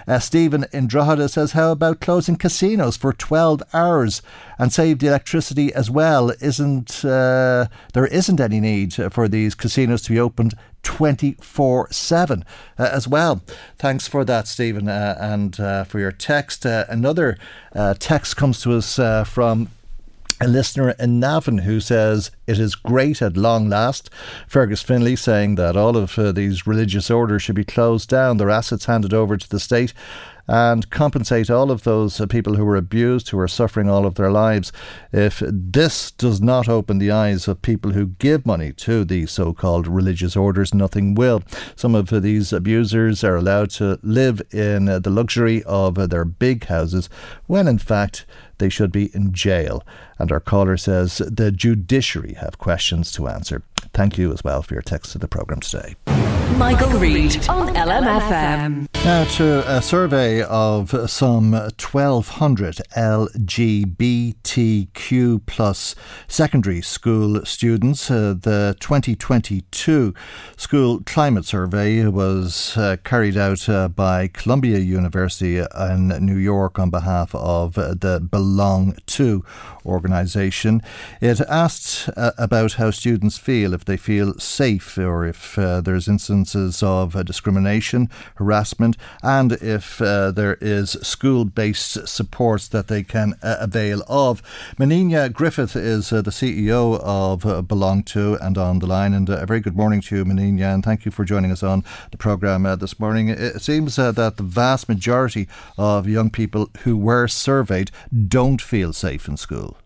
[0.08, 4.22] Uh, Stephen in Drogheda says, How about closing casinos for 12 hours
[4.58, 6.32] and save the electricity as well?
[6.42, 12.46] Isn't uh, There isn't any need for these casinos to be opened 24 7
[12.78, 13.42] uh, as well.
[13.78, 16.66] Thanks for that, Stephen, uh, and uh, for your text.
[16.66, 17.38] Uh, another
[17.74, 19.70] uh, text comes to us uh, from
[20.42, 24.10] a listener in Navan who says it is great at long last.
[24.48, 28.50] Fergus Finlay saying that all of uh, these religious orders should be closed down, their
[28.50, 29.94] assets handed over to the state,
[30.48, 34.16] and compensate all of those uh, people who were abused, who are suffering all of
[34.16, 34.72] their lives.
[35.12, 39.54] If this does not open the eyes of people who give money to the so
[39.54, 41.44] called religious orders, nothing will.
[41.76, 46.26] Some of these abusers are allowed to live in uh, the luxury of uh, their
[46.26, 47.10] big houses
[47.48, 48.26] when in fact
[48.58, 49.84] they should be in jail.
[50.18, 53.64] And our caller says the judiciary have questions to answer.
[53.94, 55.96] Thank you as well for your text to the programme today.
[56.58, 58.88] Michael, Reade on LMFM.
[59.04, 65.96] Now to a survey of some 1,200 LGBTQ plus
[66.28, 68.10] secondary school students.
[68.10, 70.14] Uh, the 2022
[70.58, 76.90] school climate survey was uh, carried out uh, by Columbia University in New York on
[76.90, 79.44] behalf of the Belong To
[79.86, 80.82] organisation.
[81.22, 86.08] It asked uh, about how students feel, if they feel safe or if uh, there's
[86.08, 86.35] instances
[86.84, 93.36] of uh, discrimination, harassment, and if uh, there is school based supports that they can
[93.42, 94.42] uh, avail of.
[94.78, 99.14] Moninne Griffith is uh, the CEO of Belong To and on the line.
[99.14, 101.84] And a very good morning to you, Menina, and thank you for joining us on
[102.12, 103.30] the programme this morning.
[103.30, 107.92] It seems that the vast majority of young people who were surveyed
[108.28, 109.78] don't feel safe in school.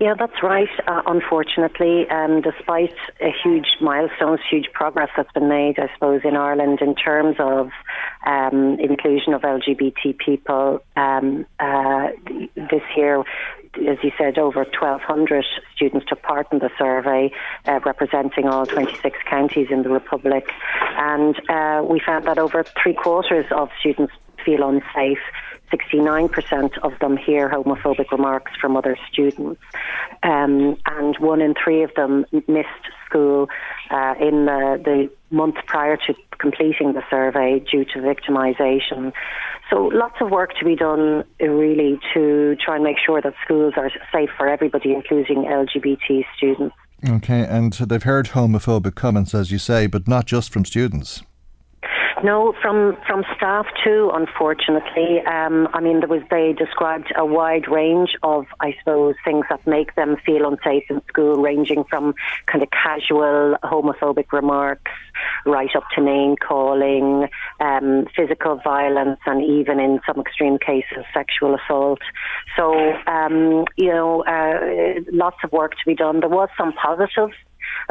[0.00, 0.70] Yeah, that's right.
[0.86, 6.36] Uh, unfortunately, um, despite a huge milestones, huge progress that's been made, I suppose, in
[6.36, 7.68] Ireland in terms of
[8.26, 12.08] um, inclusion of LGBT people, um, uh,
[12.56, 13.24] this year
[13.88, 15.44] as you said, over 1,200
[15.76, 17.30] students took part in the survey,
[17.66, 20.50] uh, representing all 26 counties in the Republic.
[20.96, 24.12] And uh, we found that over three quarters of students
[24.44, 25.20] feel unsafe
[25.72, 29.60] 69% of them hear homophobic remarks from other students,
[30.22, 32.68] um, and one in three of them missed
[33.06, 33.48] school
[33.90, 39.12] uh, in the, the month prior to completing the survey due to victimisation.
[39.70, 43.34] So lots of work to be done, uh, really, to try and make sure that
[43.44, 46.74] schools are safe for everybody, including LGBT students.
[47.08, 51.22] Okay, and they've heard homophobic comments, as you say, but not just from students.
[52.22, 54.10] No, from from staff too.
[54.12, 59.46] Unfortunately, um, I mean, there was they described a wide range of, I suppose, things
[59.48, 62.14] that make them feel unsafe in school, ranging from
[62.46, 64.90] kind of casual homophobic remarks
[65.46, 67.28] right up to name calling,
[67.60, 72.00] um, physical violence, and even in some extreme cases, sexual assault.
[72.54, 76.20] So, um, you know, uh, lots of work to be done.
[76.20, 77.34] There was some positives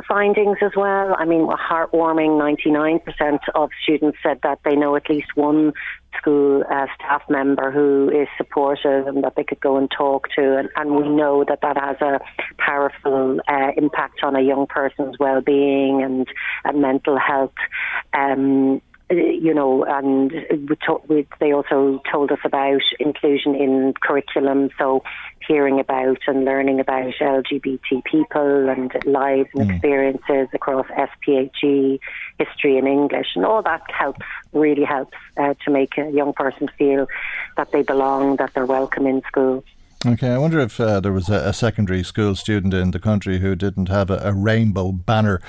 [0.07, 1.15] findings as well.
[1.17, 5.73] I mean, heartwarming 99% of students said that they know at least one
[6.17, 10.57] school uh, staff member who is supportive and that they could go and talk to.
[10.57, 12.19] And, and we know that that has a
[12.57, 16.27] powerful uh, impact on a young person's well-being and,
[16.65, 17.53] and mental health.
[18.13, 24.69] Um, you know, and we to, we, they also told us about inclusion in curriculum.
[24.77, 25.03] So
[25.47, 29.73] hearing about and learning about LGBT people and lives and mm.
[29.73, 31.99] experiences across SPHE,
[32.37, 34.21] history and English, and all that helps,
[34.53, 37.07] really helps uh, to make a young person feel
[37.57, 39.63] that they belong, that they're welcome in school.
[40.05, 43.39] Okay, I wonder if uh, there was a, a, secondary school student in the country
[43.39, 45.41] who didn't have a, a rainbow banner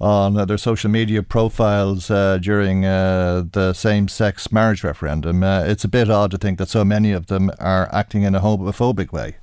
[0.00, 5.42] on uh, their social media profiles uh, during uh, the same sex marriage referendum.
[5.42, 8.34] Uh, it's a bit odd to think that so many of them are acting in
[8.34, 9.36] a homophobic way.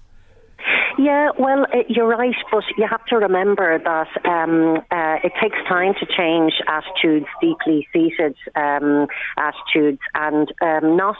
[0.97, 5.57] Yeah, well, uh, you're right, but you have to remember that um, uh, it takes
[5.69, 9.05] time to change attitudes, deeply seated um,
[9.37, 11.17] attitudes, and um, not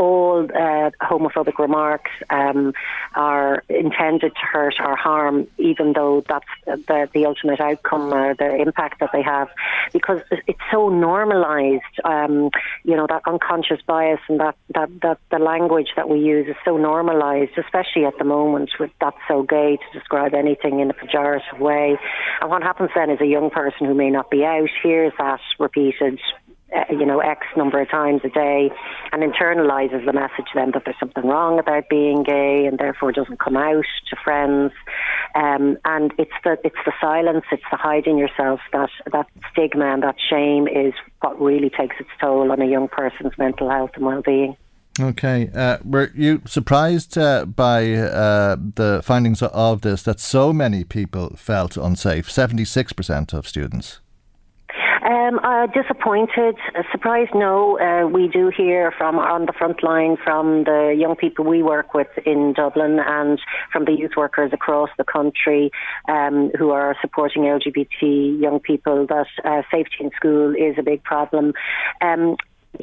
[0.00, 2.72] all uh, homophobic remarks um,
[3.14, 8.56] are intended to hurt or harm, even though that's the, the ultimate outcome or the
[8.56, 9.48] impact that they have,
[9.92, 11.82] because it's so normalised.
[12.04, 12.50] Um,
[12.84, 16.56] you know that unconscious bias and that, that that the language that we use is
[16.64, 20.94] so normalised, especially at the moment with that's so gay to describe anything in a
[20.94, 21.98] pejorative way.
[22.40, 25.40] And what happens then is a young person who may not be out hears that
[25.58, 26.18] repeated
[26.74, 28.70] uh, you know, X number of times a day
[29.12, 33.40] and internalizes the message then that there's something wrong about being gay and therefore doesn't
[33.40, 34.72] come out to friends.
[35.34, 40.02] Um, and it's the, it's the silence, it's the hiding yourself, that, that stigma and
[40.02, 44.04] that shame is what really takes its toll on a young person's mental health and
[44.04, 44.56] well-being.
[44.98, 45.50] Okay.
[45.54, 51.34] Uh, were you surprised uh, by uh, the findings of this that so many people
[51.36, 52.28] felt unsafe?
[52.28, 54.00] 76% of students.
[55.02, 56.56] Um, uh, disappointed,
[56.92, 57.30] surprised.
[57.34, 61.62] No, uh, we do hear from on the front line from the young people we
[61.62, 63.40] work with in Dublin and
[63.72, 65.70] from the youth workers across the country
[66.06, 71.02] um, who are supporting LGBT young people that uh, safety in school is a big
[71.02, 71.54] problem.
[72.02, 72.36] Um,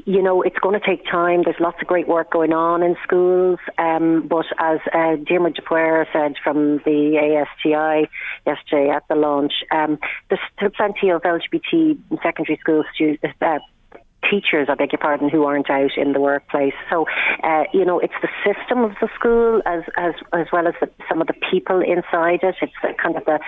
[0.05, 1.43] you know, it's going to take time.
[1.43, 3.59] There's lots of great work going on in schools.
[3.77, 8.09] Um, but as uh, Diarmuid Dwyer said from the ASTI
[8.45, 9.97] yesterday at the launch, um,
[10.29, 13.59] there's plenty of LGBT secondary school students, uh,
[14.29, 16.73] teachers, I beg your pardon, who aren't out in the workplace.
[16.89, 17.05] So,
[17.43, 20.89] uh, you know, it's the system of the school as as as well as the,
[21.09, 22.55] some of the people inside it.
[22.61, 23.39] It's kind of the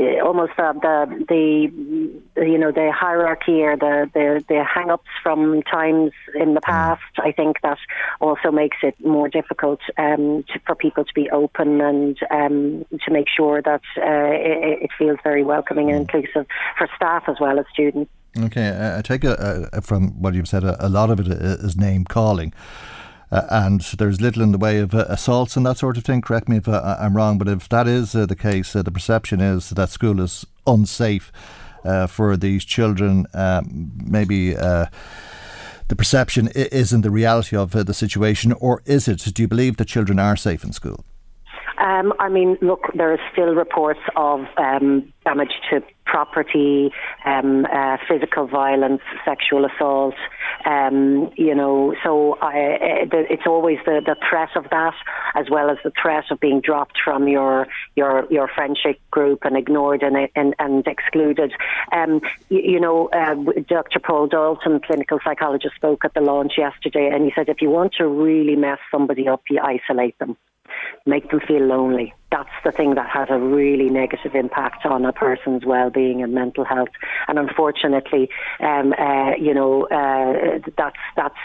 [0.00, 5.62] uh, almost uh, the the you know the hierarchy or the the, the hang-ups from
[5.62, 7.02] times in the past.
[7.18, 7.78] I think that
[8.20, 13.10] also makes it more difficult um, to, for people to be open and um, to
[13.10, 16.46] make sure that uh, it, it, feels very welcoming and inclusive
[16.78, 18.10] for staff as well as students.
[18.38, 21.76] Okay, I take a, a, from what you've said, a, a lot of it is
[21.76, 22.52] name calling.
[23.30, 26.20] Uh, and there's little in the way of uh, assaults and that sort of thing.
[26.20, 28.92] Correct me if uh, I'm wrong, but if that is uh, the case, uh, the
[28.92, 31.32] perception is that school is unsafe
[31.84, 33.26] uh, for these children.
[33.34, 39.18] Um, maybe the perception isn't the reality of the situation, or is it?
[39.18, 41.04] Do you believe that children are safe in school?
[41.78, 46.90] Um, I mean, look, there are still reports of um, damage to property,
[47.24, 50.14] um, uh, physical violence, sexual assault.
[50.64, 54.94] Um, you know, so I, uh, it's always the, the threat of that,
[55.34, 57.66] as well as the threat of being dropped from your
[57.96, 61.52] your your friendship group and ignored and and, and excluded.
[61.92, 63.34] Um, you, you, know, uh,
[63.68, 64.00] Dr.
[64.00, 67.94] Paul Dalton, clinical psychologist, spoke at the launch yesterday, and he said if you want
[67.98, 70.36] to really mess somebody up, you isolate them
[71.04, 72.14] make them feel lonely.
[72.30, 76.64] That's the thing that has a really negative impact on a person's well-being and mental
[76.64, 76.88] health.
[77.28, 78.28] And unfortunately,
[78.60, 81.36] um, uh, you know, uh, that's that's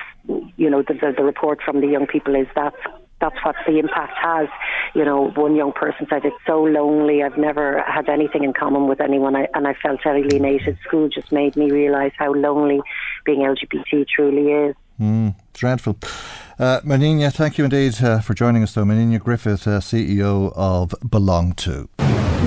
[0.57, 2.73] you know the, the, the report from the young people is that
[3.21, 4.49] that's what the impact has.
[4.93, 7.23] You know, one young person said, It's so lonely.
[7.23, 10.77] I've never had anything in common with anyone, I, and I felt alienated.
[10.85, 12.81] School just made me realise how lonely
[13.23, 14.75] being LGBT truly is.
[14.99, 15.97] Mm, dreadful.
[16.61, 18.85] Uh, Moninne, thank you indeed uh, for joining us, though.
[18.85, 21.89] Moninne Griffith, uh, CEO of Belong To.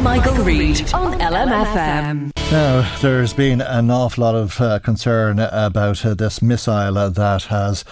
[0.02, 2.30] Michael, Reade on LMFM.
[2.52, 7.84] Now, there's been an awful lot of uh, concern about uh, this missile that has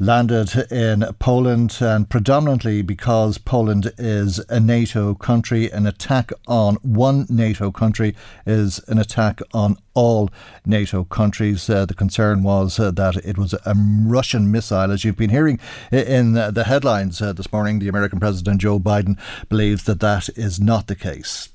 [0.00, 5.70] landed in Poland, and predominantly because Poland is a NATO country.
[5.70, 10.30] An attack on one NATO country is an attack on all
[10.64, 11.68] NATO countries.
[11.68, 13.74] Uh, the concern was uh, that it was a
[14.16, 14.92] Russian missile.
[14.92, 15.58] As you've been hearing
[15.90, 19.18] in the headlines uh, this morning, the American President Joe Biden
[19.48, 21.48] believes that that is not the case.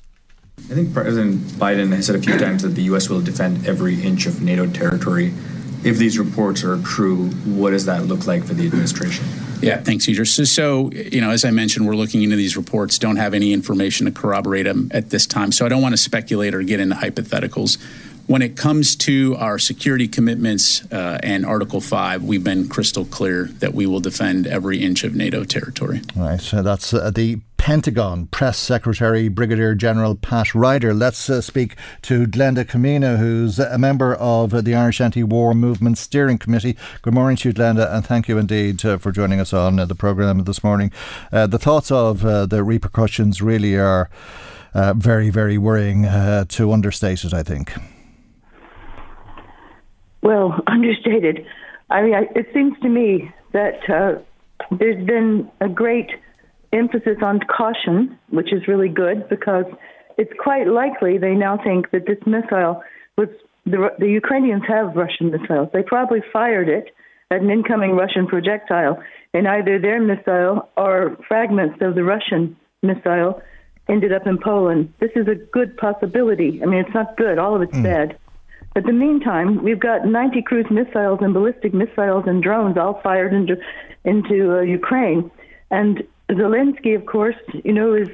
[0.57, 3.09] I think President Biden has said a few times that the U.S.
[3.09, 5.33] will defend every inch of NATO territory.
[5.85, 7.29] If these reports are true,
[7.59, 9.25] what does that look like for the administration?
[9.61, 10.33] Yeah, thanks, Idris.
[10.33, 13.53] So, so, you know, as I mentioned, we're looking into these reports, don't have any
[13.53, 15.53] information to corroborate them at this time.
[15.53, 17.77] So I don't want to speculate or get into hypotheticals.
[18.25, 23.45] When it comes to our security commitments uh, and Article 5, we've been crystal clear
[23.59, 26.01] that we will defend every inch of NATO territory.
[26.17, 26.39] All right.
[26.39, 30.93] So that's uh, the Pentagon Press Secretary Brigadier General Pat Ryder.
[30.93, 35.97] Let's uh, speak to Glenda Cimino, who's a member of uh, the Irish Anti-War Movement
[35.97, 36.75] Steering Committee.
[37.03, 39.85] Good morning to you, Glenda, and thank you indeed uh, for joining us on uh,
[39.85, 40.91] the programme this morning.
[41.31, 44.09] Uh, the thoughts of the repercussions really are
[44.73, 46.03] very, very worrying,
[46.49, 47.73] to understate it, I think.
[50.23, 51.45] Well, understated.
[51.89, 54.21] I mean, I, it seems to me that uh,
[54.71, 56.09] there's been a great
[56.71, 59.65] emphasis on caution, which is really good because
[60.17, 62.81] it's quite likely they now think that this missile
[63.17, 63.27] was
[63.65, 65.69] the, the Ukrainians have Russian missiles.
[65.71, 66.89] They probably fired it
[67.31, 69.01] at an incoming Russian projectile,
[69.33, 73.41] and either their missile or fragments of the Russian missile
[73.87, 74.93] ended up in Poland.
[74.99, 76.59] This is a good possibility.
[76.61, 77.83] I mean, it's not good, all of it's mm.
[77.83, 78.17] bad.
[78.73, 82.99] But in the meantime, we've got 90 cruise missiles and ballistic missiles and drones all
[83.01, 83.57] fired into
[84.03, 85.31] into uh, Ukraine.
[85.69, 88.09] And Zelensky, of course, you know, is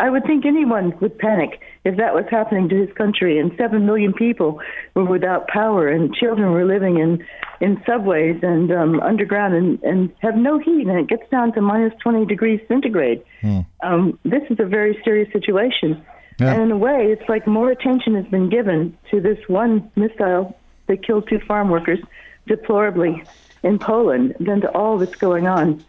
[0.00, 3.38] I would think anyone would panic if that was happening to his country.
[3.38, 4.60] And seven million people
[4.94, 7.24] were without power, and children were living in
[7.60, 11.60] in subways and um, underground, and and have no heat, and it gets down to
[11.60, 13.22] minus 20 degrees centigrade.
[13.42, 13.60] Hmm.
[13.82, 16.02] Um, this is a very serious situation.
[16.40, 16.54] Yeah.
[16.54, 20.58] And in a way, it's like more attention has been given to this one missile
[20.86, 21.98] that killed two farm workers
[22.46, 23.22] deplorably
[23.62, 25.84] in Poland than to all that's going on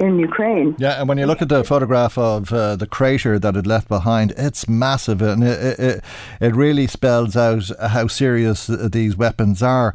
[0.00, 0.74] in Ukraine.
[0.78, 3.86] Yeah, and when you look at the photograph of uh, the crater that it left
[3.88, 6.04] behind, it's massive, and it, it,
[6.40, 9.94] it really spells out how serious these weapons are.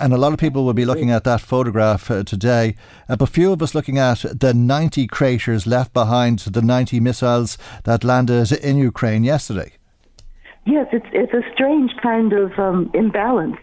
[0.00, 2.74] and a lot of people will be looking at that photograph uh, today,
[3.08, 7.58] uh, but few of us looking at the 90 craters left behind the 90 missiles
[7.84, 9.72] that landed in Ukraine yesterday.
[10.64, 13.56] Yes, it's it's a strange kind of um, imbalance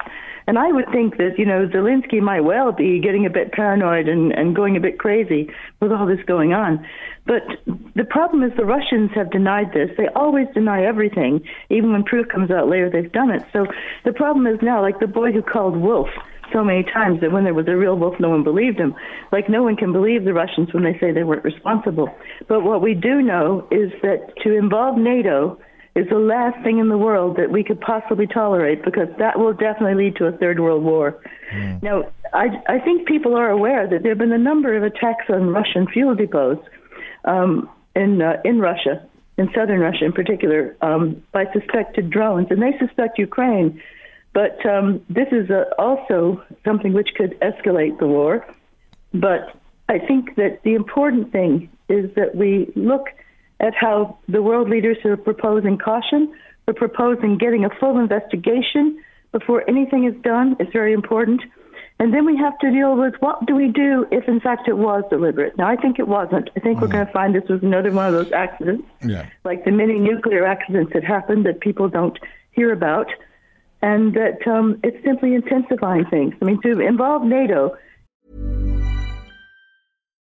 [0.49, 4.07] and I would think that, you know, Zelensky might well be getting a bit paranoid
[4.07, 5.47] and, and going a bit crazy
[5.79, 6.83] with all this going on.
[7.27, 7.43] But
[7.95, 9.91] the problem is the Russians have denied this.
[9.95, 13.43] They always deny everything, even when proof comes out later they've done it.
[13.53, 13.67] So
[14.05, 16.09] the problem is now, like the boy who called wolf
[16.51, 18.95] so many times that when there was a real wolf, no one believed him.
[19.31, 22.09] Like no one can believe the Russians when they say they weren't responsible.
[22.47, 25.59] But what we do know is that to involve NATO
[25.99, 29.53] is the last thing in the world that we could possibly tolerate because that will
[29.53, 31.21] definitely lead to a third world war.
[31.53, 31.83] Mm.
[31.83, 35.25] Now, I, I think people are aware that there have been a number of attacks
[35.29, 36.63] on Russian fuel depots
[37.25, 39.05] um, in uh, in Russia,
[39.37, 43.81] in southern Russia in particular, um, by suspected drones, and they suspect Ukraine.
[44.33, 48.45] But um, this is uh, also something which could escalate the war.
[49.13, 49.41] But
[49.89, 53.07] I think that the important thing is that we look
[53.59, 56.33] at how the world leaders are proposing caution,
[56.65, 59.01] they're proposing getting a full investigation
[59.31, 60.55] before anything is done.
[60.59, 61.41] It's very important.
[62.01, 64.77] And then we have to deal with what do we do if, in fact, it
[64.77, 65.57] was deliberate.
[65.57, 66.49] Now, I think it wasn't.
[66.55, 66.81] I think mm.
[66.81, 69.29] we're going to find this was another one of those accidents, yeah.
[69.43, 72.17] like the many nuclear accidents that happened that people don't
[72.51, 73.07] hear about,
[73.81, 76.33] and that um, it's simply intensifying things.
[76.41, 77.77] I mean, to involve NATO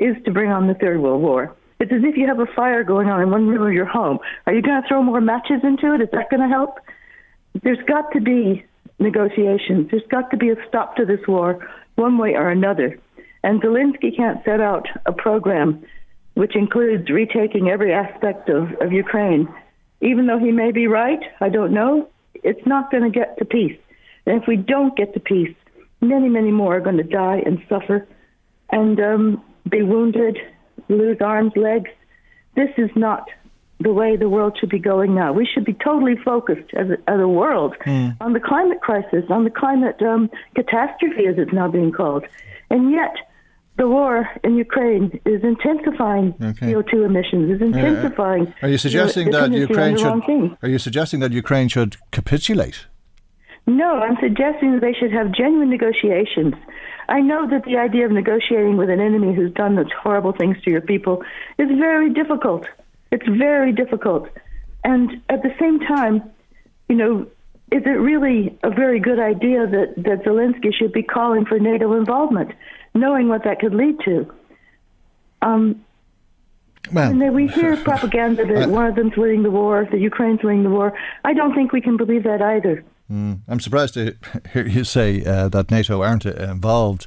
[0.00, 1.54] is to bring on the Third World War.
[1.78, 4.18] It's as if you have a fire going on in one room of your home.
[4.46, 6.00] Are you going to throw more matches into it?
[6.00, 6.78] Is that going to help?
[7.62, 8.64] There's got to be
[8.98, 9.88] negotiations.
[9.90, 12.98] There's got to be a stop to this war, one way or another.
[13.42, 15.84] And Zelensky can't set out a program
[16.34, 19.48] which includes retaking every aspect of, of Ukraine.
[20.00, 23.44] Even though he may be right, I don't know, it's not going to get to
[23.44, 23.78] peace.
[24.26, 25.54] And if we don't get to peace,
[26.00, 28.06] many, many more are going to die and suffer.
[28.70, 30.38] And um, be wounded,
[30.88, 31.90] lose arms, legs.
[32.56, 33.28] This is not
[33.80, 35.32] the way the world should be going now.
[35.32, 38.16] We should be totally focused as a, as a world mm.
[38.20, 42.24] on the climate crisis, on the climate um, catastrophe, as it's now being called.
[42.68, 43.14] And yet,
[43.78, 46.66] the war in Ukraine is intensifying okay.
[46.66, 48.52] CO2 emissions, is intensifying.
[48.60, 50.56] Are you suggesting that Ukraine should?
[50.62, 52.86] Are you suggesting that Ukraine should capitulate?
[53.66, 56.54] No, I'm suggesting that they should have genuine negotiations
[57.10, 60.56] I know that the idea of negotiating with an enemy who's done those horrible things
[60.62, 61.24] to your people
[61.58, 62.66] is very difficult.
[63.10, 64.28] It's very difficult.
[64.84, 66.22] And at the same time,
[66.88, 67.26] you know,
[67.72, 71.92] is it really a very good idea that, that Zelensky should be calling for NATO
[71.94, 72.52] involvement,
[72.94, 74.32] knowing what that could lead to?
[75.42, 75.84] Um,
[76.92, 80.00] well, and then we hear propaganda that uh, one of them's winning the war, that
[80.00, 80.96] Ukraine's winning the war.
[81.24, 82.84] I don't think we can believe that either.
[83.10, 84.14] Mm, I'm surprised to
[84.52, 87.06] hear you say uh, that NATO aren't uh, involved.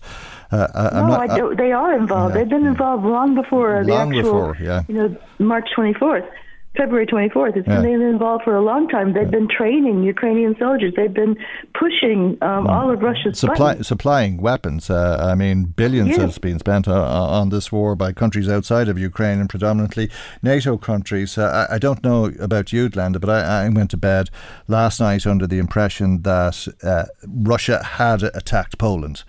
[0.52, 2.36] Uh, uh no, not, I do, they are involved.
[2.36, 4.84] Yeah, They've been involved long before long the actual, before, yeah.
[4.88, 6.30] you know, March 24th.
[6.78, 7.56] February 24th.
[7.56, 7.82] It's yeah.
[7.82, 9.14] been involved for a long time.
[9.14, 9.30] They've yeah.
[9.30, 10.94] been training Ukrainian soldiers.
[10.96, 11.38] They've been
[11.80, 12.70] pushing um, mm.
[12.70, 14.90] all of Russia's Supply, supplying weapons.
[14.90, 16.20] Uh, I mean, billions yes.
[16.20, 20.10] has been spent uh, on this war by countries outside of Ukraine and predominantly
[20.42, 21.38] NATO countries.
[21.38, 24.30] Uh, I, I, don't know about you, Glenda, but I, I, went to bed
[24.68, 29.24] last night under the impression that uh, Russia had attacked Poland.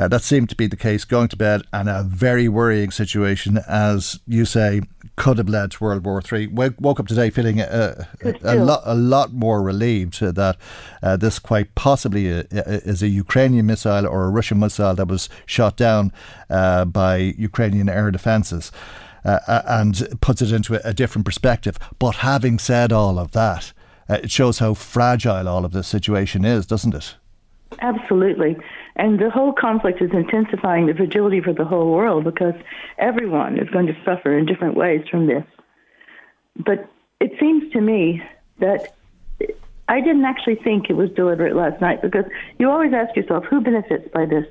[0.00, 3.58] Uh, that seemed to be the case going to bed, and a very worrying situation,
[3.68, 4.80] as you say,
[5.16, 6.46] could have led to World War Three.
[6.46, 10.56] Woke up today feeling a, a, a lot, a lot more relieved that
[11.02, 15.28] uh, this quite possibly uh, is a Ukrainian missile or a Russian missile that was
[15.44, 16.12] shot down
[16.48, 18.72] uh, by Ukrainian air defences.
[19.22, 21.78] Uh, uh, and puts it into a, different perspective.
[21.98, 23.74] But having said all of that,
[24.08, 27.16] it shows how fragile all of this situation is, doesn't it?
[27.82, 28.56] Absolutely.
[29.00, 32.52] And the whole conflict is intensifying the fragility for the whole world because
[32.98, 35.42] everyone is going to suffer in different ways from this.
[36.54, 36.86] But
[37.18, 38.22] it seems to me
[38.58, 38.94] that
[39.88, 42.26] I didn't actually think it was deliberate last night because
[42.58, 44.44] you always ask yourself who benefits by this?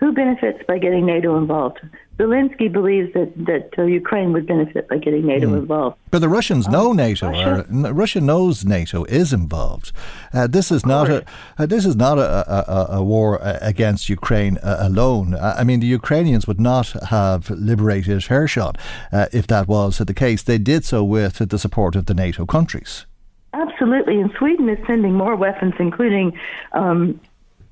[0.00, 1.78] Who benefits by getting NATO involved?
[2.18, 5.58] Zelensky believes that that uh, Ukraine would benefit by getting NATO mm.
[5.58, 5.96] involved.
[6.10, 7.28] But the Russians know um, NATO.
[7.28, 9.90] Russia, or, Russia knows NATO is involved.
[10.32, 11.24] Uh, this is not a
[11.58, 15.34] uh, this is not a, a, a war uh, against Ukraine uh, alone.
[15.34, 18.74] I mean, the Ukrainians would not have liberated Kherson
[19.12, 20.42] uh, if that was the case.
[20.42, 23.06] They did so with the support of the NATO countries.
[23.52, 26.38] Absolutely, and Sweden is sending more weapons, including,
[26.72, 27.20] um,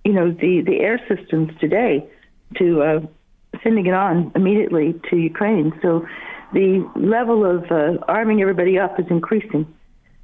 [0.05, 2.05] you know, the the air systems today
[2.59, 3.01] to uh,
[3.63, 5.73] sending it on immediately to Ukraine.
[5.83, 6.07] So
[6.53, 9.67] the level of uh, arming everybody up is increasing.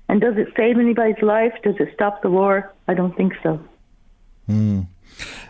[0.08, 1.52] And does it save anybody's life?
[1.62, 2.72] Does it stop the war?
[2.86, 3.60] I don't think so.
[4.48, 4.86] Mm.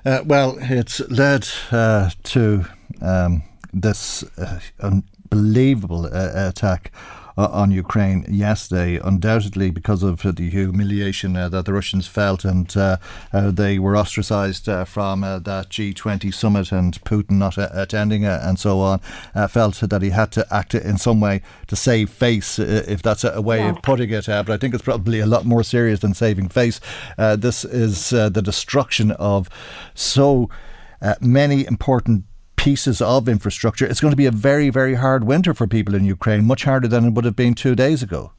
[0.05, 2.64] Uh, well, it's led uh, to
[3.01, 6.93] um, this uh, unbelievable uh, attack
[7.39, 12.76] uh, on Ukraine yesterday, undoubtedly because of the humiliation uh, that the Russians felt and
[12.76, 12.97] uh,
[13.32, 18.59] uh they were ostracised uh, from uh, that G20 summit and Putin not attending and
[18.59, 18.99] so on.
[19.49, 23.41] felt that he had to act in some way to save face, if that's a
[23.41, 23.70] way yeah.
[23.70, 24.26] of putting it.
[24.26, 26.80] but I think it's probably a lot more serious than saving face.
[27.16, 29.49] this is the destruction of
[29.95, 30.51] so.
[31.01, 32.24] Uh, many important
[32.59, 33.87] pieces of infrastructure.
[33.87, 36.89] It's going to be a very, very hard winter for people in Ukraine, much harder
[36.89, 38.33] than it would have been two days ago.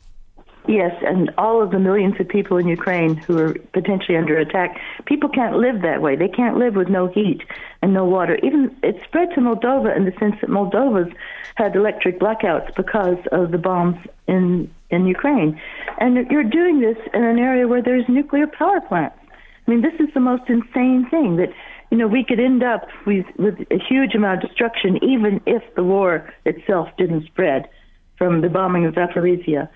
[0.67, 4.77] Yes, and all of the millions of people in Ukraine who are potentially under attack,
[5.05, 6.15] people can't live that way.
[6.15, 7.41] They can't live with no heat
[7.81, 8.37] and no water.
[8.43, 11.11] Even it spread to Moldova in the sense that Moldova's
[11.55, 13.97] had electric blackouts because of the bombs
[14.27, 15.59] in in Ukraine.
[15.99, 19.17] And you're doing this in an area where there's nuclear power plants.
[19.65, 21.51] I mean, this is the most insane thing that
[21.91, 25.63] you know, we could end up with, with a huge amount of destruction, even if
[25.75, 27.67] the war itself didn't spread
[28.17, 29.69] from the bombing of Zaporizhia.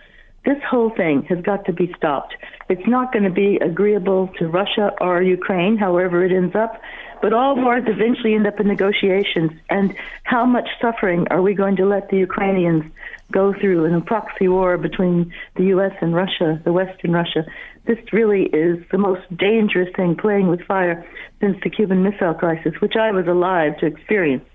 [0.46, 2.36] This whole thing has got to be stopped.
[2.70, 6.82] It's not going to be agreeable to Russia or Ukraine, however it ends up,
[7.22, 9.52] but all wars eventually end up in negotiations.
[9.70, 12.84] And how much suffering are we going to let the Ukrainians
[13.32, 15.94] go through in a proxy war between the U.S.
[16.02, 17.46] and Russia, the Western Russia?
[17.86, 21.06] This really is the most dangerous thing playing with fire
[21.42, 24.46] since the Cuban Missile Crisis, which I was alive to experience.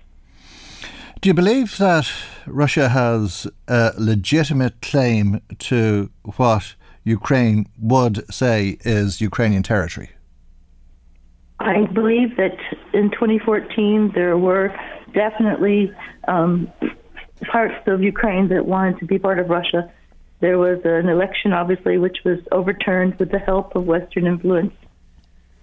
[1.21, 2.09] Do you believe that
[2.47, 10.11] Russia has a legitimate claim to what Ukraine would say is Ukrainian territory?
[11.59, 12.57] I believe that
[12.93, 14.73] in 2014 there were
[15.13, 15.91] definitely
[16.27, 16.71] um,
[17.51, 19.91] parts of Ukraine that wanted to be part of Russia.
[20.39, 24.73] There was an election, obviously, which was overturned with the help of Western influence.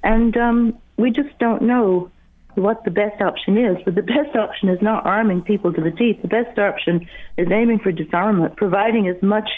[0.02, 2.10] And um, we just don't know
[2.56, 3.76] what the best option is.
[3.84, 6.20] But the best option is not arming people to the teeth.
[6.22, 9.48] The best option is aiming for disarmament, providing as much,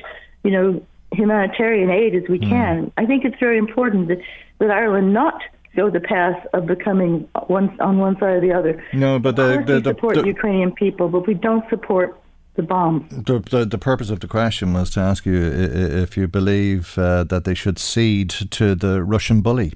[0.44, 2.48] you know, humanitarian aid as we mm.
[2.48, 2.92] can.
[2.96, 4.18] I think it's very important that,
[4.58, 5.40] that Ireland not
[5.76, 8.84] go the path of becoming one on one side or the other.
[8.92, 12.20] No, but the, the, we support the, Ukrainian people, but we don't support
[12.58, 13.08] the bomb.
[13.10, 17.24] The, the, the, purpose of the question was to ask you if you believe uh,
[17.24, 19.72] that they should cede to the Russian bully.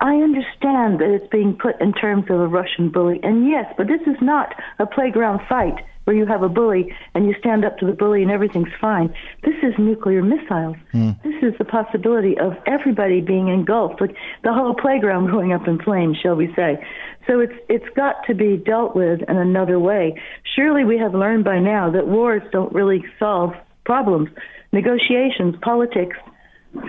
[0.00, 3.86] I understand that it's being put in terms of a Russian bully, and yes, but
[3.86, 7.78] this is not a playground fight where you have a bully and you stand up
[7.78, 9.14] to the bully and everything's fine.
[9.42, 10.76] This is nuclear missiles.
[10.92, 11.22] Mm.
[11.22, 15.78] This is the possibility of everybody being engulfed, like the whole playground going up in
[15.78, 16.84] flames, shall we say.
[17.26, 20.20] So it's it's got to be dealt with in another way.
[20.54, 24.28] Surely we have learned by now that wars don't really solve problems.
[24.72, 26.16] Negotiations, politics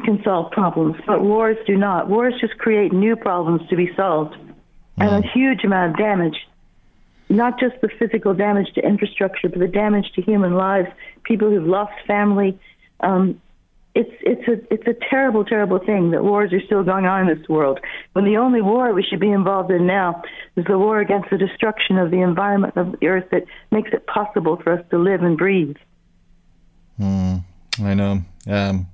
[0.04, 2.10] can solve problems, but wars do not.
[2.10, 4.48] Wars just create new problems to be solved mm.
[4.98, 5.40] and a hmm.
[5.40, 6.36] huge amount of damage
[7.36, 10.88] not just the physical damage to infrastructure, but the damage to human lives,
[11.24, 12.60] people who've lost family.
[13.02, 13.42] Um,
[13.96, 17.38] it's it's a it's a terrible, terrible thing that wars are still going on in
[17.38, 17.80] this world.
[18.12, 20.22] When the only war we should be involved in now
[20.58, 24.06] is the war against the destruction of the environment of the earth that makes it
[24.06, 25.78] possible for us to live and breathe.
[27.00, 27.44] Mm,
[27.82, 28.22] I know.
[28.48, 28.88] Um,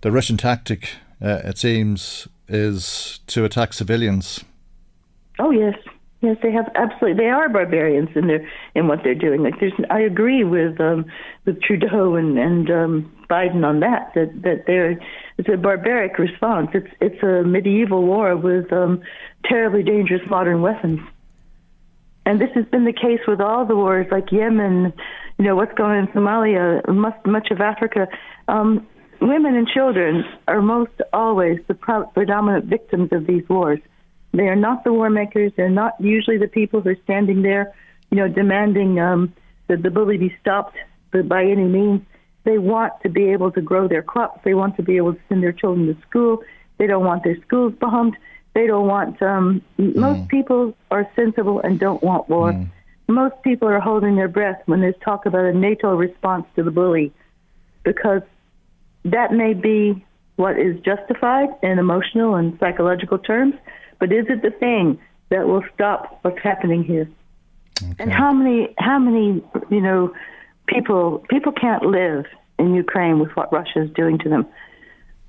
[0.00, 4.44] the Russian tactic, uh, it seems, is to attack civilians.
[5.38, 5.74] Oh yes,
[6.22, 7.24] Yes, they have absolutely.
[7.24, 9.42] They are barbarians in their in what they're doing.
[9.42, 11.06] Like there's, I agree with um,
[11.46, 14.12] with Trudeau and and um, Biden on that.
[14.14, 15.00] That that they're
[15.38, 16.70] it's a barbaric response.
[16.74, 19.00] It's it's a medieval war with um,
[19.46, 21.00] terribly dangerous modern weapons.
[22.26, 24.92] And this has been the case with all the wars, like Yemen.
[25.38, 28.08] You know what's going on in Somalia, much much of Africa.
[28.46, 28.86] Um,
[29.22, 31.74] women and children are most always the
[32.12, 33.80] predominant victims of these wars
[34.32, 35.52] They are not the war makers.
[35.56, 37.74] They're not usually the people who are standing there,
[38.10, 39.32] you know, demanding um,
[39.68, 40.76] that the bully be stopped
[41.12, 42.02] by any means.
[42.44, 44.40] They want to be able to grow their crops.
[44.44, 46.42] They want to be able to send their children to school.
[46.78, 48.16] They don't want their schools bombed.
[48.54, 49.20] They don't want.
[49.22, 49.94] Um, mm.
[49.96, 52.52] Most people are sensible and don't want war.
[52.52, 52.70] Mm.
[53.08, 56.70] Most people are holding their breath when there's talk about a NATO response to the
[56.70, 57.12] bully,
[57.82, 58.22] because
[59.04, 60.04] that may be
[60.36, 63.54] what is justified in emotional and psychological terms,
[64.00, 64.98] but is it the thing
[65.28, 67.08] that will stop what's happening here?
[67.82, 67.94] Okay.
[68.00, 70.12] And how many, how many, you know,
[70.66, 72.24] people people can't live
[72.58, 74.46] in Ukraine with what Russia is doing to them.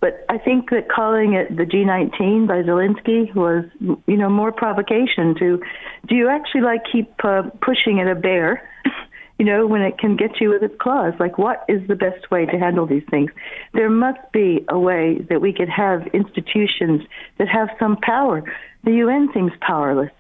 [0.02, 5.36] But I think that calling it the G19 by Zelensky was, you know, more provocation
[5.38, 5.62] to,
[6.08, 8.68] do you actually like keep uh, pushing at a bear,
[9.42, 11.14] you know, when it can get you with its claws?
[11.20, 13.32] Like, what is the best way to handle these things?
[13.74, 17.02] There must be a way that we could have institutions
[17.40, 18.44] that have some power.
[18.84, 20.12] The UN seems powerless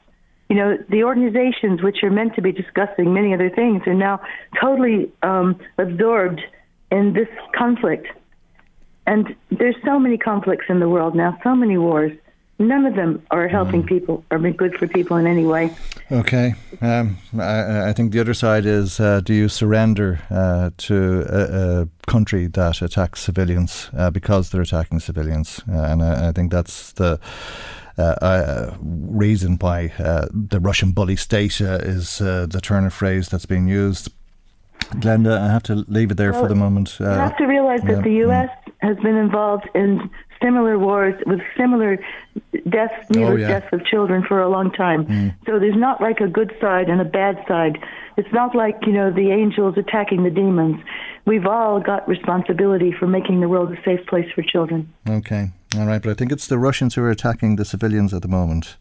[0.50, 4.20] you know, the organizations which are meant to be discussing many other things are now
[4.60, 6.42] totally um, absorbed
[6.92, 8.08] in this conflict.
[9.08, 12.12] And there's so many conflicts in the world now, so many wars.
[12.62, 13.88] None of them are helping mm.
[13.88, 15.76] people or being good for people in any way.
[16.12, 16.54] Okay.
[16.82, 21.82] Um, I, I, think the other side is uh, do you surrender uh, to a,
[21.82, 25.62] a, country that attacks civilians uh, because they're attacking civilians?
[25.70, 27.20] Uh, and I, I think that's the
[27.98, 33.46] uh, uh, reason why uh, the Russian bully state is the turn of phrase that's
[33.46, 34.10] being used.
[34.96, 36.98] Glenda, I have to leave it there well, for the moment.
[37.00, 38.50] you have to realize that the U.S.
[38.50, 38.74] Mm.
[38.82, 40.10] has been involved in
[40.42, 41.98] similar wars with similar
[42.70, 43.48] deaths, needless oh, yeah.
[43.48, 45.06] deaths of children for a long time.
[45.06, 45.36] Mm.
[45.46, 47.78] So there's not like a good side and a bad side.
[48.18, 50.82] It's not like, you know, the angels attacking the demons.
[51.26, 54.92] We've all got responsibility for making the world a safe place for children.
[55.08, 55.52] Okay.
[55.78, 58.28] All right, but I think it's the Russians who are attacking the civilians at the
[58.28, 58.76] moment.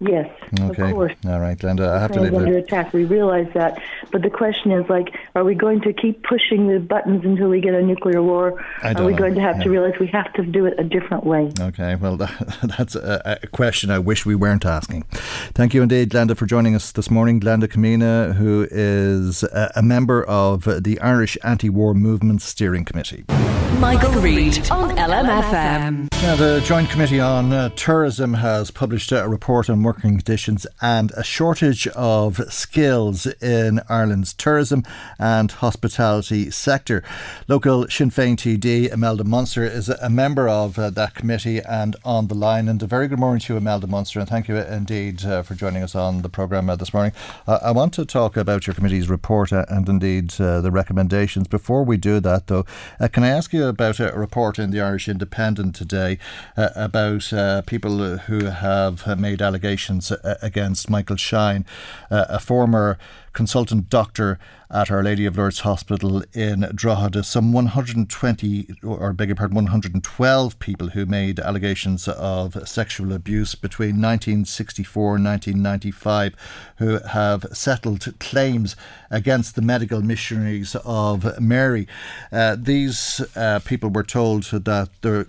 [0.00, 0.30] Yes,
[0.60, 0.90] okay.
[0.90, 1.12] of course.
[1.26, 2.92] All right, Glenda, I have to leave under attack.
[2.92, 3.82] We realize that,
[4.12, 7.60] but the question is like, are we going to keep pushing the buttons until we
[7.60, 8.64] get a nuclear war?
[8.80, 9.18] I don't are we know.
[9.18, 9.64] going to have yeah.
[9.64, 11.52] to realize we have to do it a different way?
[11.60, 15.02] Okay, well, that, that's a, a, question I wish we weren't asking.
[15.54, 17.40] Thank you indeed, Glenda, for joining us this morning.
[17.40, 23.24] Glenda Cimino, who is a, a member of the Irish Anti-War Movement Steering Committee.
[23.76, 26.08] Michael, Reade on LMFM.
[26.20, 31.12] Now, the Joint Committee on uh, Tourism has published a report on working conditions and
[31.12, 34.82] a shortage of skills in Ireland's tourism
[35.20, 37.04] and hospitality sector.
[37.46, 42.26] Local Sinn Féin TD Imelda Munster is a member of uh, that committee and on
[42.26, 42.68] the line.
[42.68, 45.54] And a very good morning to you, Imelda Munster, and thank you indeed uh, for
[45.54, 47.12] joining us on the programme uh, this morning.
[47.46, 51.46] I want to talk about your committee's report uh, and indeed uh, the recommendations.
[51.46, 52.66] Before we do that, though,
[53.12, 56.18] can I ask you about a report in the Irish Independent today
[56.56, 61.64] uh, about uh, people who have made allegations uh, against Michael Shine,
[62.10, 62.98] uh, a former
[63.38, 64.36] consultant doctor
[64.68, 67.22] at Our Lady of Lourdes Hospital in Drogheda.
[67.22, 74.02] Some 120, or beg your pardon, 112 people who made allegations of sexual abuse between
[74.02, 76.34] 1964 and 1995
[76.78, 78.74] who have settled claims
[79.08, 81.86] against the medical missionaries of Mary.
[82.32, 85.28] Uh, these uh, people were told that their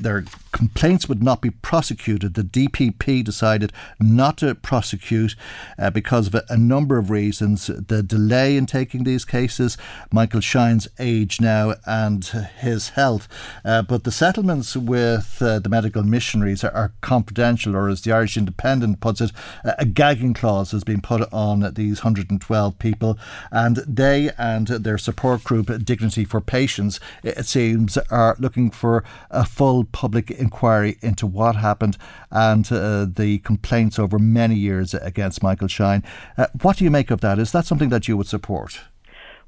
[0.00, 2.34] their complaints would not be prosecuted.
[2.34, 5.34] The DPP decided not to prosecute
[5.78, 7.66] uh, because of a, a, number of reasons.
[7.66, 9.76] The delay in taking these cases,
[10.12, 13.28] Michael Shine's age now, and his health.
[13.64, 18.12] Uh, but the settlements with uh, the medical missionaries are, are, confidential, or as the
[18.12, 19.32] Irish Independent puts it,
[19.64, 23.18] a gagging clause has been put on these 112 people,
[23.50, 29.44] and they and their support group, Dignity for Patients, it seems, are looking for a
[29.44, 31.96] full public inquiry into what happened
[32.30, 36.02] and uh, the complaints over many years against Michael Shine.
[36.36, 37.38] Uh, what do you make of that?
[37.38, 38.80] Is that something that you would support?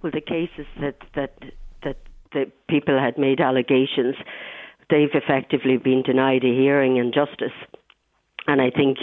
[0.03, 1.35] Well, the cases that that
[1.83, 1.99] that
[2.33, 4.17] the people had made allegations,
[4.89, 7.57] they've effectively been denied a hearing and justice.
[8.47, 8.99] And I think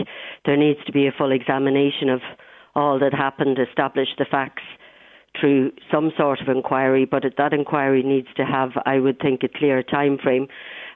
[0.45, 2.21] there needs to be a full examination of
[2.75, 4.63] all that happened, establish the facts
[5.39, 9.47] through some sort of inquiry, but that inquiry needs to have, I would think, a
[9.47, 10.47] clear time frame.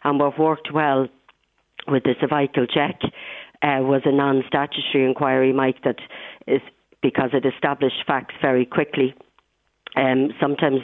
[0.03, 1.07] And what worked well
[1.87, 2.99] with the cervical check
[3.61, 5.99] uh, was a non-statutory inquiry, Mike, that
[6.47, 6.61] is
[7.01, 9.13] because it established facts very quickly.
[9.95, 10.81] Um, sometimes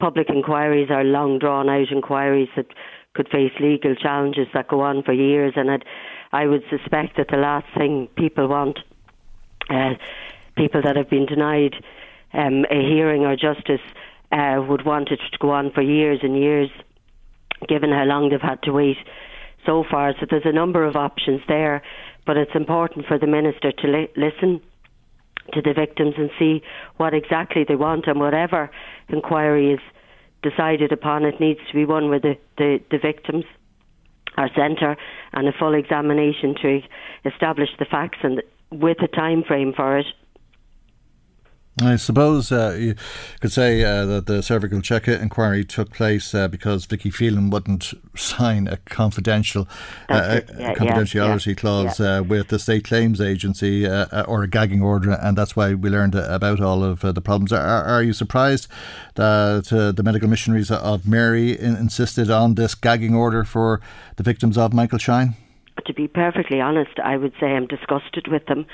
[0.00, 2.66] public inquiries are long drawn out inquiries that
[3.14, 5.84] could face legal challenges that go on for years, and I'd,
[6.32, 8.78] I would suspect that the last thing people want,
[9.68, 9.94] uh,
[10.56, 11.74] people that have been denied
[12.32, 13.80] um, a hearing or justice,
[14.32, 16.70] uh, would want it to go on for years and years,
[17.68, 18.96] given how long they've had to wait
[19.66, 20.14] so far.
[20.18, 21.82] So there's a number of options there,
[22.26, 24.60] but it's important for the minister to li- listen
[25.52, 26.62] to the victims and see
[26.96, 28.70] what exactly they want and whatever
[29.08, 29.80] inquiry is
[30.42, 33.44] decided upon it needs to be one where the, the, the victims
[34.36, 34.96] are centre
[35.32, 36.80] and a full examination to
[37.24, 40.06] establish the facts and with a time frame for it
[41.82, 42.94] I suppose uh, you
[43.40, 47.94] could say uh, that the cervical check inquiry took place uh, because Vicky Phelan wouldn't
[48.16, 49.68] sign a confidential
[50.08, 52.18] uh, yeah, confidentiality yeah, clause yeah.
[52.18, 55.88] Uh, with the State Claims Agency uh, or a gagging order, and that's why we
[55.88, 57.52] learned about all of the problems.
[57.52, 58.66] Are, are, you surprised
[59.14, 59.66] that
[59.96, 63.80] the medical missionaries of Mary in, insisted on this gagging order for
[64.16, 65.34] the victims of Michael Shine?
[65.86, 68.66] To be perfectly honest, I would say I'm disgusted with them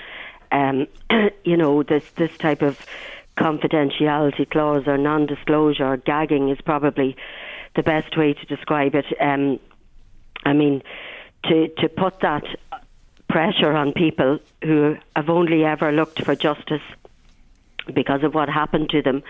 [0.53, 0.87] um,
[1.45, 2.85] you know, this this type of
[3.37, 7.17] confidentiality clause or non-disclosure or gagging is probably
[7.75, 9.05] the best way to describe it.
[9.21, 9.61] Um,
[10.45, 10.83] I mean,
[11.45, 12.45] to to put that
[13.29, 16.83] pressure on people who have only ever looked for justice
[17.93, 19.23] because of what happened to them,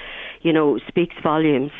[0.43, 1.73] you know, speaks volumes.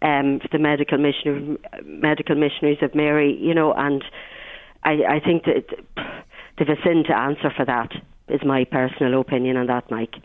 [0.00, 4.04] Um, the medical missionary, medical missionaries of Mary, you know, and
[4.84, 5.64] I, I think that
[6.56, 7.90] they've a sin to answer for that
[8.30, 10.16] is my personal opinion on that, Mike.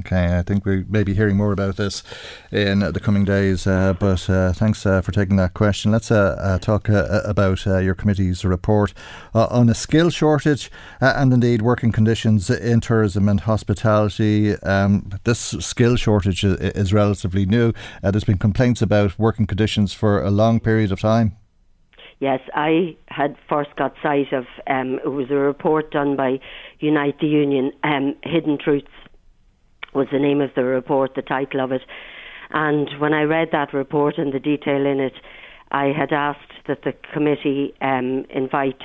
[0.00, 2.02] Okay, I think we may be hearing more about this
[2.50, 3.64] in the coming days.
[3.64, 5.92] Uh, but uh, thanks uh, for taking that question.
[5.92, 8.92] Let's uh, uh, talk uh, about your committee's report
[9.34, 14.56] on a skill shortage and indeed working conditions in tourism and hospitality.
[14.56, 17.72] Um, this skill shortage is relatively new.
[18.02, 21.36] there's been complaints about working conditions for a long period of time.
[22.20, 26.40] Yes, I had first got sight of um, it was a report done by
[26.80, 27.72] Unite the Union.
[27.82, 28.86] Um, Hidden Truths
[29.94, 31.82] was the name of the report, the title of it.
[32.50, 35.14] And when I read that report and the detail in it,
[35.70, 38.80] I had asked that the committee um, invite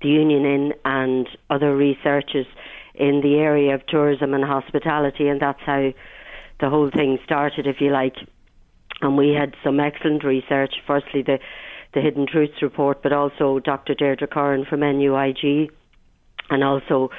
[0.00, 2.46] the union in and other researchers
[2.94, 5.92] in the area of tourism and hospitality, and that's how
[6.60, 8.16] the whole thing started, if you like.
[9.00, 10.74] And we had some excellent research.
[10.86, 11.38] Firstly, the
[11.92, 13.94] the Hidden Truths report, but also Dr.
[13.94, 15.72] Deirdre Curran from NUIG,
[16.50, 17.10] and also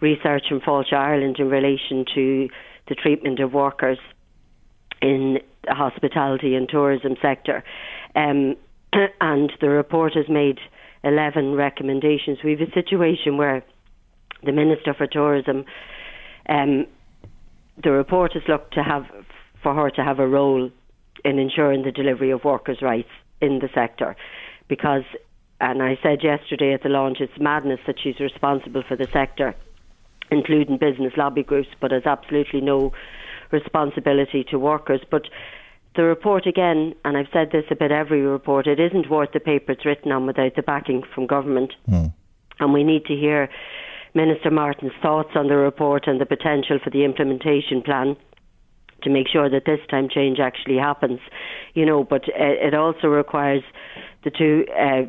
[0.00, 2.48] research from Fáilte Ireland in relation to
[2.88, 3.98] the treatment of workers
[5.02, 7.64] in the hospitality and tourism sector.
[8.14, 8.56] Um,
[9.20, 10.58] and the report has made
[11.04, 12.38] 11 recommendations.
[12.44, 13.64] We have a situation where
[14.44, 15.64] the Minister for Tourism,
[16.48, 16.86] um,
[17.82, 19.04] the report has looked to have
[19.62, 20.70] for her to have a role
[21.24, 23.08] in ensuring the delivery of workers' rights
[23.40, 24.16] in the sector
[24.68, 25.02] because
[25.60, 29.54] and I said yesterday at the launch it's madness that she's responsible for the sector
[30.30, 32.92] including business lobby groups but has absolutely no
[33.50, 35.22] responsibility to workers but
[35.94, 39.72] the report again and I've said this about every report it isn't worth the paper
[39.72, 42.12] it's written on without the backing from government mm.
[42.58, 43.48] and we need to hear
[44.16, 48.16] Minister Martin's thoughts on the report and the potential for the implementation plan
[49.02, 51.20] to make sure that this time change actually happens.
[51.74, 53.62] You know, but uh, it also requires
[54.24, 55.02] the two, uh,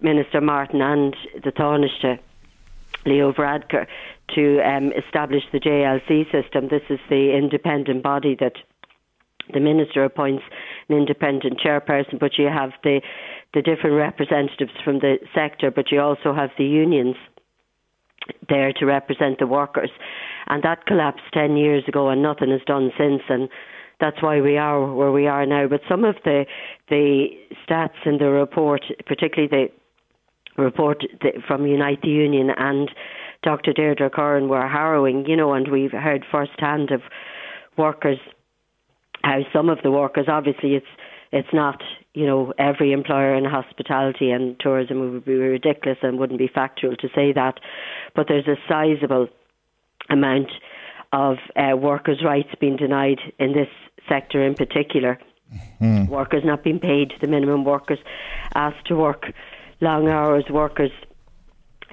[0.00, 2.18] Minister Martin and the Taoiseach,
[3.06, 3.86] Leo Varadkar,
[4.34, 6.68] to um, establish the JLC system.
[6.68, 8.54] This is the independent body that
[9.52, 10.42] the minister appoints
[10.88, 13.00] an independent chairperson, but you have the
[13.52, 17.14] the different representatives from the sector, but you also have the unions
[18.48, 19.90] there to represent the workers.
[20.48, 23.22] And that collapsed 10 years ago and nothing is done since.
[23.28, 23.48] And
[24.00, 25.68] that's why we are where we are now.
[25.68, 26.46] But some of the,
[26.88, 27.28] the
[27.66, 29.68] stats in the report, particularly the
[30.56, 31.02] report
[31.46, 32.90] from Unite the Union and
[33.42, 33.72] Dr.
[33.72, 37.02] Deirdre Curran were harrowing, you know, and we've heard firsthand of
[37.76, 38.18] workers,
[39.22, 40.86] how some of the workers, obviously it's,
[41.32, 41.82] it's not,
[42.14, 46.96] you know, every employer in hospitality and tourism would be ridiculous and wouldn't be factual
[46.96, 47.58] to say that,
[48.14, 49.28] but there's a sizable
[50.08, 50.50] amount
[51.12, 53.68] of uh, workers' rights being denied in this
[54.08, 55.18] sector in particular.
[55.80, 56.08] Mm.
[56.08, 57.98] Workers not being paid the minimum, workers
[58.54, 59.26] asked to work
[59.84, 60.90] long hours, workers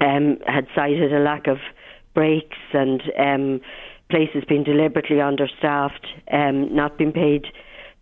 [0.00, 1.58] um, had cited a lack of
[2.14, 3.60] breaks and um,
[4.10, 7.46] places being deliberately understaffed, um, not being paid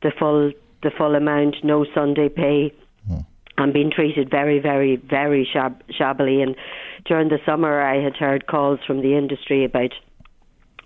[0.03, 2.73] the full the full amount, no Sunday pay,
[3.11, 3.27] mm.
[3.59, 6.41] and being treated very, very, very shab- shabbily.
[6.41, 6.57] And
[7.05, 9.91] during the summer, I had heard calls from the industry about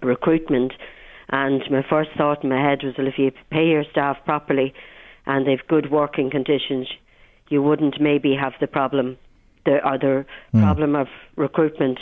[0.03, 0.73] recruitment.
[1.29, 4.75] And my first thought in my head was, well, if you pay your staff properly
[5.27, 6.89] and they've good working conditions,
[7.49, 9.17] you wouldn't maybe have the problem,
[9.65, 10.63] the other mm.
[10.63, 11.99] problem of recruitment.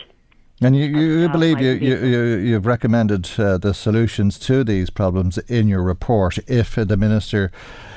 [0.61, 1.97] And you, you, you believe you, you,
[2.37, 6.39] you, have recommended uh, the solutions to these problems in your report.
[6.47, 7.51] If the minister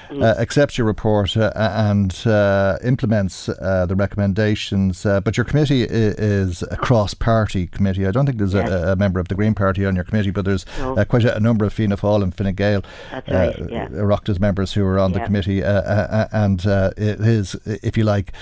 [0.09, 0.23] mm.
[0.23, 5.05] uh, accepts your report uh, and uh, implements uh, the recommendations.
[5.05, 8.05] Uh, but your committee is a cross-party committee.
[8.05, 8.69] I don't think there's yes.
[8.69, 11.03] a, a, member of the Green Party on your committee, but there's no.
[11.05, 12.81] quite a, a, number of Fianna Fáil and Fine Gael,
[13.11, 13.87] That's right, yeah.
[13.87, 15.19] Oireachtas members who are on yeah.
[15.19, 16.65] the committee, and
[16.97, 18.33] it is, if you like,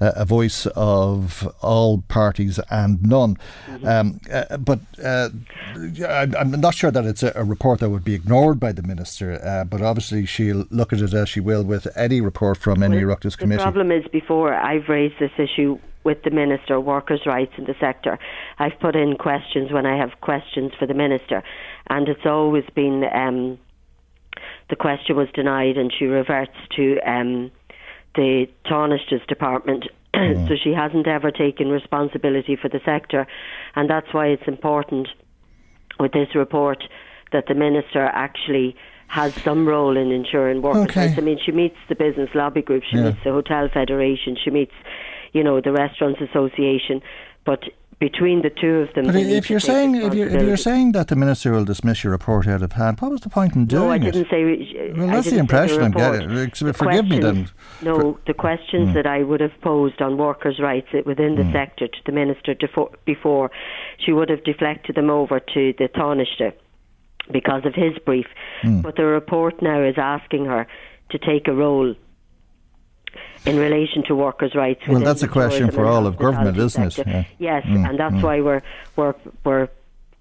[0.00, 3.36] a voice of all parties and none.
[3.68, 3.86] Mm-hmm.
[3.86, 4.20] Um,
[4.64, 8.72] but I'm, I'm, not sure that it's a, a, report that would be ignored by
[8.72, 9.66] the minister.
[9.68, 13.16] but obviously, she'll look at it as she will with any report from any well,
[13.16, 13.58] Oireachtas committee.
[13.58, 17.74] The problem is, before I've raised this issue with the minister, workers' rights in the
[17.80, 18.18] sector,
[18.58, 21.42] I've put in questions when I have questions for the minister,
[21.88, 23.58] and it's always been um,
[24.70, 27.50] the question was denied, and she reverts to um,
[28.14, 29.84] the Taoiseach's department.
[30.14, 30.46] Mm.
[30.46, 33.26] so she hasn't ever taken responsibility for the sector,
[33.74, 35.08] and that's why it's important
[35.98, 36.84] with this report
[37.32, 38.76] that the minister actually
[39.12, 41.08] has some role in ensuring workers' okay.
[41.08, 41.18] rights.
[41.18, 43.10] I mean, she meets the business lobby group, she yeah.
[43.10, 44.72] meets the hotel federation, she meets,
[45.34, 47.02] you know, the restaurants association,
[47.44, 47.62] but
[48.00, 49.04] between the two of them.
[49.04, 52.12] But if you're saying if you're, if you're, saying that the minister will dismiss your
[52.12, 53.86] report out of hand, what was the point in doing it?
[53.86, 54.30] No, I didn't it?
[54.30, 54.92] say.
[54.96, 56.72] Well, that's the impression the I'm getting.
[56.72, 57.50] Forgive me then.
[57.82, 58.94] No, the questions mm.
[58.94, 61.52] that I would have posed on workers' rights within the mm.
[61.52, 62.56] sector to the minister
[63.04, 63.50] before,
[63.98, 66.54] she would have deflected them over to the Taoiseach
[67.30, 68.26] because of his brief.
[68.62, 68.82] Mm.
[68.82, 70.66] But the report now is asking her
[71.10, 71.94] to take a role
[73.44, 74.80] in relation to workers' rights.
[74.88, 77.06] Well, that's a question for all of government, isn't it?
[77.06, 77.24] Yeah.
[77.38, 77.88] Yes, mm.
[77.88, 78.22] and that's mm.
[78.22, 78.62] why we're
[78.96, 79.14] we're
[79.44, 79.68] we're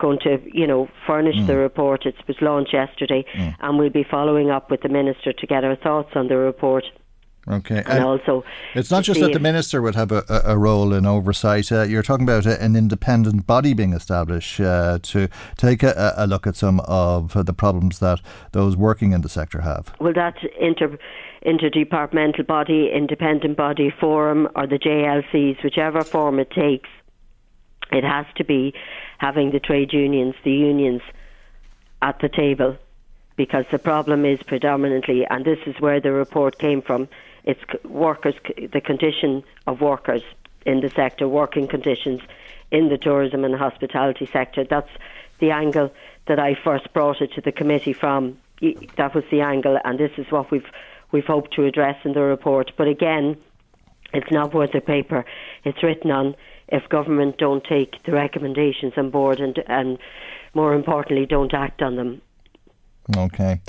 [0.01, 1.59] going to, you know, furnish the hmm.
[1.59, 2.07] report.
[2.07, 3.49] It was launched yesterday, hmm.
[3.59, 6.83] and we'll be following up with the minister to get our thoughts on the report.
[7.47, 8.43] Okay, and, and also
[8.75, 11.71] it's not just that the minister would have a, a role in oversight.
[11.71, 15.27] Uh, you're talking about an independent body being established uh, to
[15.57, 18.19] take a, a, look at some of the problems that
[18.51, 19.91] those working in the sector have.
[19.99, 20.99] Well, that inter
[21.43, 26.89] interdepartmental body, independent body forum, or the JLCs, whichever form it takes,
[27.91, 28.75] it has to be
[29.17, 31.01] having the trade unions, the unions,
[32.03, 32.77] at the table
[33.35, 37.07] because the problem is predominantly, and this is where the report came from,
[37.43, 38.35] it's workers,
[38.71, 40.23] the condition of workers
[40.65, 42.21] in the sector, working conditions
[42.71, 44.63] in the tourism and hospitality sector.
[44.63, 44.89] That's
[45.39, 45.91] the angle
[46.27, 48.37] that I first brought it to the committee from.
[48.95, 50.69] That was the angle, and this is what we've
[51.11, 52.71] we've hoped to address in the report.
[52.77, 53.37] But again,
[54.13, 55.25] it's not worth the paper
[55.63, 56.35] it's written on
[56.67, 59.97] if government don't take the recommendations on board and and
[60.53, 62.21] more importantly don't act on them.
[63.17, 63.59] Okay.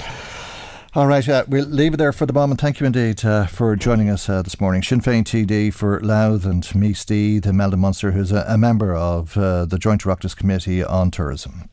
[0.94, 2.60] All right, uh, we'll leave it there for the moment.
[2.60, 4.82] Thank you indeed uh, for joining us uh, this morning.
[4.82, 9.64] Sinn Féin TD for Louth and Meath Imelda Munster, who's a, a member of uh,
[9.64, 11.70] the Joint Oireachtas Committee on Tourism.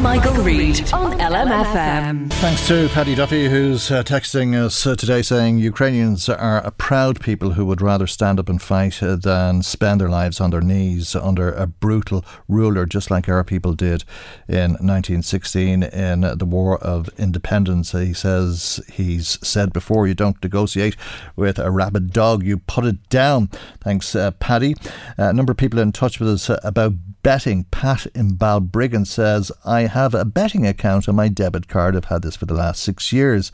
[0.00, 2.32] Michael, Reade on LMFM.
[2.34, 7.20] Thanks to Paddy Duffy, who's uh, texting us uh, today saying Ukrainians are a proud
[7.20, 10.60] people who would rather stand up and fight uh, than spend their lives on their
[10.60, 14.04] knees under a brutal ruler, just like our people did
[14.48, 17.92] in 1916 in the War of Independence.
[17.92, 20.96] He says he's said before you don't negotiate
[21.36, 23.48] with a rabid dog, you put it down.
[23.80, 24.74] Thanks, uh, Paddy.
[25.18, 26.92] Uh, a number of people in touch with us about
[27.24, 27.64] betting.
[27.64, 31.96] Pat in Balbriggan says, I have a betting account on my debit card.
[31.96, 33.50] I've had this for the last six years.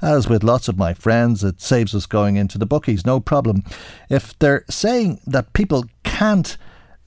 [0.00, 3.64] As with lots of my friends, it saves us going into the bookies, no problem.
[4.08, 6.56] If they're saying that people can't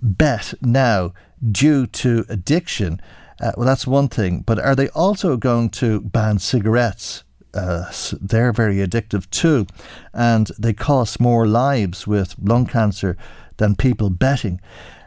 [0.01, 1.13] bet now
[1.49, 3.01] due to addiction,
[3.39, 4.41] uh, well, that's one thing.
[4.41, 7.23] But are they also going to ban cigarettes?
[7.53, 7.89] Uh,
[8.19, 9.65] they're very addictive too,
[10.13, 13.17] and they cost more lives with lung cancer
[13.57, 14.59] than people betting.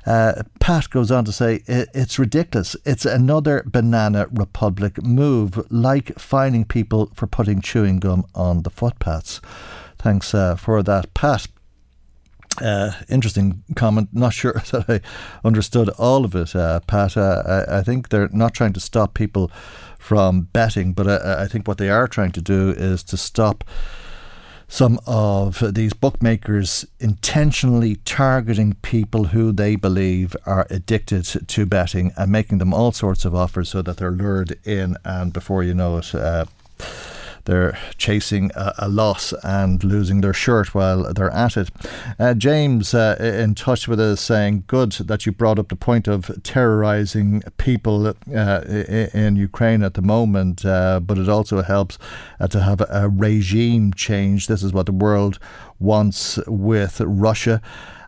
[0.06, 2.76] Uh, Pat goes on to say it's ridiculous.
[2.84, 9.40] It's another banana republic move, like fining people for putting chewing gum on the footpaths.
[9.98, 11.48] Thanks uh, for that, Pat.
[12.60, 14.10] Uh, interesting comment.
[14.12, 15.00] Not sure that I
[15.46, 17.16] understood all of it, uh, Pat.
[17.16, 19.50] Uh, I, I, think they're not trying to stop people
[19.98, 23.64] from betting, but I, I think what they are trying to do is to stop
[24.74, 32.32] some of these bookmakers intentionally targeting people who they believe are addicted to betting and
[32.32, 35.98] making them all sorts of offers so that they're lured in, and before you know
[35.98, 36.44] it, uh,
[37.44, 41.70] they're chasing a, a, loss and losing their shirt while they're at it.
[42.18, 46.08] Uh, James, uh, in touch with us, saying, Good that you brought up the point
[46.08, 48.60] of terrorizing people uh,
[49.14, 51.98] in Ukraine at the moment, uh, but it also helps
[52.40, 54.46] uh, to have a regime change.
[54.46, 55.38] This is what the world
[55.78, 57.60] wants with Russia.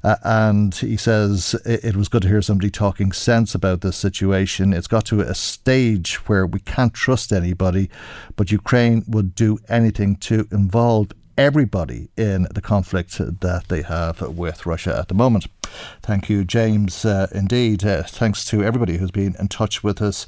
[0.06, 4.72] Uh, and he says it, was good to hear somebody talking sense about this situation.
[4.72, 7.90] It's got to a stage where we can't trust anybody,
[8.36, 14.64] but Ukraine would do anything to involve everybody in the conflict that they have with
[14.64, 15.48] Russia at the moment.
[16.02, 17.04] Thank you, James.
[17.04, 20.24] Uh, indeed, uh, thanks to everybody who's been in touch with us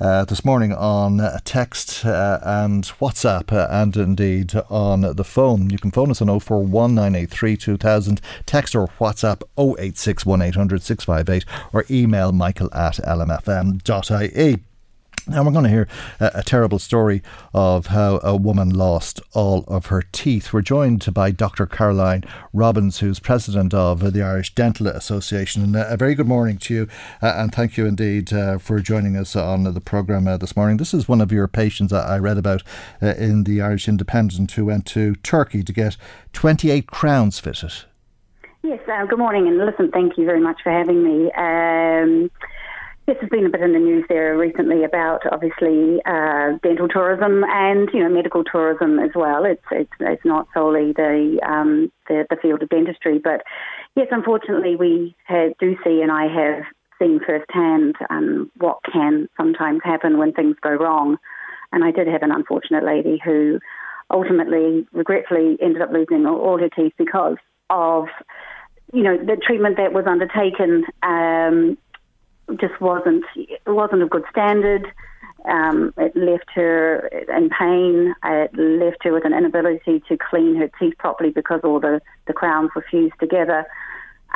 [0.00, 5.70] uh, this morning on text uh, and WhatsApp uh, and indeed on the phone.
[5.70, 12.94] You can phone us on 0419832000, text or WhatsApp 086 658 or email michael at
[12.94, 14.64] lmfm.ie.
[15.30, 15.86] Now, we're going to hear
[16.18, 17.22] a, a, terrible story
[17.54, 20.52] of how a woman lost all of her teeth.
[20.52, 21.66] We're joined by Dr.
[21.66, 25.62] Caroline Robbins, who's president of the Irish Dental Association.
[25.62, 26.88] And a very good morning to you,
[27.22, 30.78] uh, and thank you indeed uh, for joining us on the programme uh, this morning.
[30.78, 32.64] This is one of your patients I read about
[33.00, 35.96] uh, in the Irish Independent who went to Turkey to get
[36.32, 37.84] 28 crowns fitted.
[38.62, 41.30] Yes, uh, good morning, and listen, thank you very much for having me.
[41.32, 42.32] Um,
[43.10, 47.42] Yes, there's been a bit in the news there recently about obviously uh, dental tourism
[47.42, 49.44] and you know medical tourism as well.
[49.44, 53.42] It's it's, it's not solely the, um, the, the field of dentistry, but
[53.96, 56.62] yes, unfortunately we have, do see, and I have
[57.00, 61.16] seen firsthand um, what can sometimes happen when things go wrong.
[61.72, 63.58] And I did have an unfortunate lady who
[64.08, 67.38] ultimately, regretfully, ended up losing all, her teeth because
[67.70, 68.04] of
[68.92, 70.84] you know the treatment that was undertaken.
[71.02, 71.76] Um,
[72.58, 74.86] just wasn't it wasn't a good standard.
[75.44, 78.14] Um, it left her in pain.
[78.24, 82.34] It left her with an inability to clean her teeth properly because all the, the
[82.34, 83.66] crowns were fused together.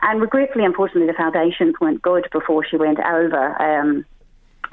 [0.03, 3.63] And regretfully, unfortunately, the foundations weren't good before she went over.
[3.63, 4.05] Um,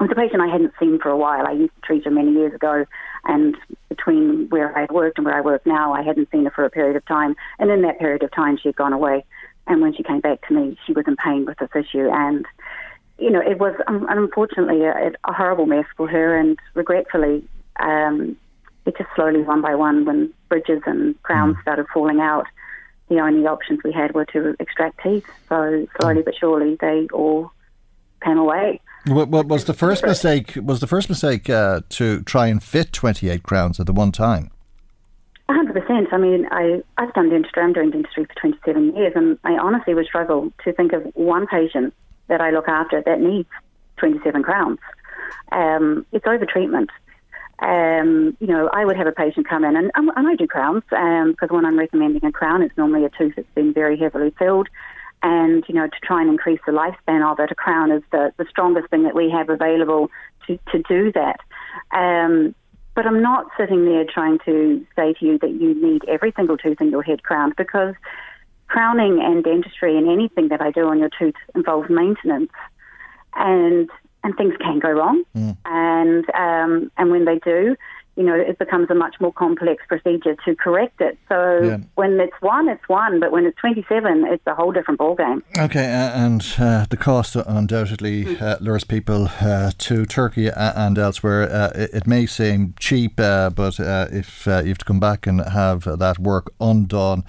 [0.00, 1.46] was a patient I hadn't seen for a while.
[1.46, 2.86] I used to treat her many years ago,
[3.24, 3.56] and
[3.88, 6.64] between where I had worked and where I work now, I hadn't seen her for
[6.64, 7.36] a period of time.
[7.58, 9.24] And in that period of time, she had gone away.
[9.66, 12.08] And when she came back to me, she was in pain with this issue.
[12.10, 12.46] And
[13.22, 17.44] you know, it was um, unfortunately a, a, horrible mess for her, and regretfully,
[17.78, 18.36] um,
[18.84, 21.62] it just slowly, one by one, when bridges and crowns mm.
[21.62, 22.46] started falling out,
[23.08, 25.26] the only options we had were to extract teeth.
[25.48, 27.52] So slowly but surely, they all
[28.24, 28.80] came away.
[29.06, 30.54] What, what was the first mistake?
[30.56, 34.10] Was the first mistake uh, to try and fit twenty eight crowns at the one
[34.10, 34.50] time?
[35.48, 36.08] hundred percent.
[36.12, 37.62] I mean, I I've done dentistry.
[37.62, 41.02] I'm doing dentistry for twenty seven years, and I honestly would struggle to think of
[41.14, 41.94] one patient
[42.32, 43.48] that I look after that needs
[43.98, 44.78] 27 crowns.
[45.52, 46.88] Um, it's over treatment.
[47.58, 50.82] Um, you know, I would have a patient come in, and, and I do crowns
[50.92, 54.34] um, because when I'm recommending a crown, it's normally a tooth that's been very heavily
[54.38, 54.68] filled.
[55.22, 58.32] And, you know, to try and increase the lifespan of it, a crown is the,
[58.38, 60.10] the strongest thing that we have available
[60.46, 61.38] to, to do that.
[61.92, 62.54] Um,
[62.94, 66.56] but I'm not sitting there trying to say to you that you need every single
[66.56, 67.94] tooth in your head crowned because
[68.72, 72.50] crowning and dentistry and anything that I do on your tooth involves maintenance,
[73.34, 73.90] and
[74.24, 75.56] and things can go wrong, mm.
[75.66, 77.76] and um, and when they do,
[78.16, 81.18] you know, it becomes a much more complex procedure to correct it.
[81.28, 81.78] So yeah.
[81.96, 85.42] when it's one, it's one, but when it's 27, it's a whole different ballgame.
[85.58, 91.42] Okay, uh, and uh, the cost undoubtedly uh, lures people uh, to Turkey and elsewhere.
[91.42, 95.40] Uh, it, it, may seem cheap, uh, but if you have to come back and
[95.40, 97.24] have that work undone,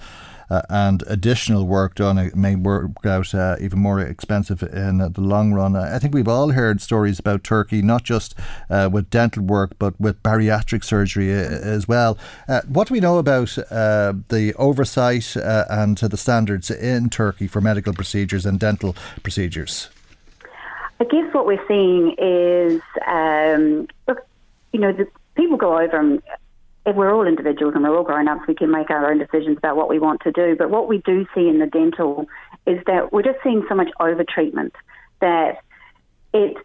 [0.50, 5.20] uh, and additional work done it may work out uh, even more expensive in the
[5.20, 5.76] long run.
[5.76, 8.34] I think we've all heard stories about Turkey, not just
[8.70, 12.18] uh, with dental work, but with bariatric surgery uh, as well.
[12.48, 17.60] Uh, what do we know about uh, the oversight and the standards in Turkey for
[17.60, 19.88] medical procedures and dental procedures?
[21.00, 24.26] I guess what we're seeing is, um, look,
[24.72, 26.22] you know, the, people go over and
[26.86, 29.76] we're all individuals and we're all grown ups, we can make our own decisions about
[29.76, 30.54] what we want to do.
[30.56, 32.26] But what we do see in the dental
[32.66, 34.74] is that we're just seeing so much over treatment
[35.20, 35.58] that
[36.32, 36.56] it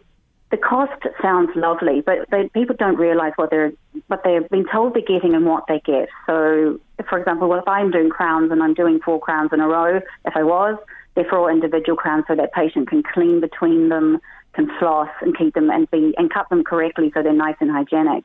[0.50, 3.72] the cost sounds lovely, but they, people don't realise what they're
[4.08, 6.08] what they've been told they're getting and what they get.
[6.26, 9.68] So, for example, well, if I'm doing crowns and I'm doing four crowns in a
[9.68, 10.76] row, if I was,
[11.14, 14.18] they're for all individual crowns, so that patient can clean between them,
[14.54, 17.70] can floss and keep them and be and cut them correctly, so they're nice and
[17.70, 18.24] hygienic.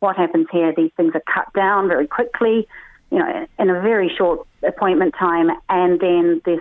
[0.00, 0.72] What happens here?
[0.76, 2.68] These things are cut down very quickly,
[3.10, 6.60] you know, in a very short appointment time, and then these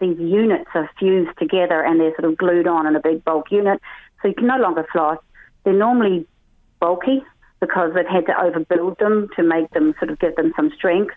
[0.00, 3.50] these units are fused together and they're sort of glued on in a big bulk
[3.50, 3.80] unit,
[4.22, 5.18] so you can no longer floss.
[5.64, 6.26] They're normally
[6.80, 7.22] bulky
[7.60, 11.14] because they've had to overbuild them to make them sort of give them some strength.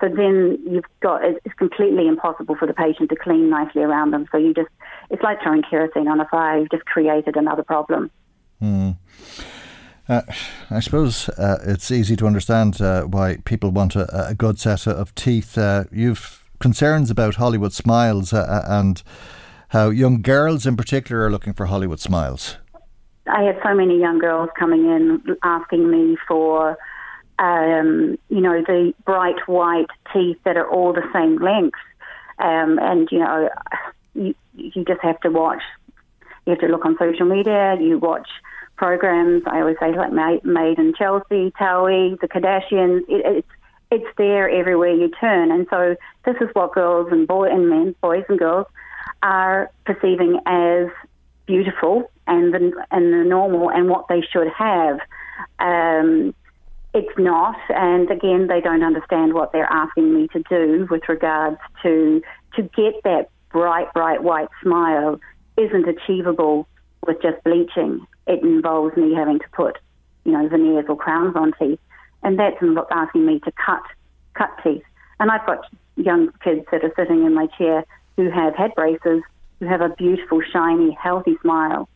[0.00, 4.26] So then you've got it's completely impossible for the patient to clean nicely around them.
[4.32, 4.70] So you just
[5.10, 6.58] it's like throwing kerosene on a fire.
[6.58, 8.10] You've just created another problem.
[8.58, 8.90] Hmm.
[10.12, 10.20] Uh,
[10.70, 14.86] I suppose uh, it's easy to understand uh, why people want a, a, good set
[14.86, 15.56] of teeth.
[15.56, 19.02] Uh, you've concerns about Hollywood smiles uh, and
[19.68, 22.58] how young girls in particular are looking for Hollywood smiles.
[23.26, 26.76] I have so many young girls coming in asking me for,
[27.38, 31.78] um, you know, the bright white teeth that are all the same length.
[32.38, 33.48] Um, and, you know,
[34.14, 35.62] you, you just have to watch.
[36.44, 37.78] You have to look on social media.
[37.80, 38.28] You watch
[38.82, 39.44] programs.
[39.46, 43.02] I always say like Made in Chelsea, Towie, the Kardashians.
[43.08, 43.48] It, it's
[43.92, 45.94] it's there everywhere you turn, and so
[46.24, 48.66] this is what girls and boy and men, boys and girls,
[49.22, 50.86] are perceiving as
[51.46, 54.98] beautiful and the, and the normal and what they should have.
[55.60, 56.34] Um,
[56.92, 61.58] it's not, and again, they don't understand what they're asking me to do with regards
[61.84, 62.20] to
[62.56, 65.20] to get that bright, bright white smile
[65.56, 66.66] isn't achievable
[67.06, 68.06] with just bleaching.
[68.26, 69.78] It involves me having to put,
[70.24, 71.80] you know, veneers or crowns on teeth,
[72.22, 72.56] and that's
[72.90, 73.82] asking me to cut
[74.34, 74.84] cut teeth.
[75.20, 75.64] And I've got
[75.96, 77.84] young kids that are sitting in my chair
[78.16, 79.22] who have had braces,
[79.60, 81.88] who have a beautiful, shiny, healthy smile.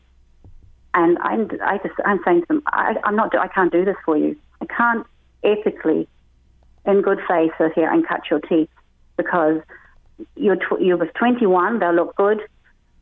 [0.95, 3.97] And I'm, I just, I'm saying to them, I, I'm not, I can't do this
[4.05, 4.37] for you.
[4.61, 5.07] I can't
[5.45, 6.09] ethically,
[6.87, 8.71] in good faith, sit here and cut your teeth
[9.17, 9.61] because
[10.37, 12.41] you're, tw- you was 21, they'll look good,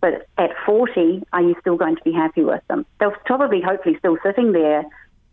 [0.05, 2.85] but at 40, are you still going to be happy with them?
[3.01, 4.85] They'll probably, hopefully, still sitting there,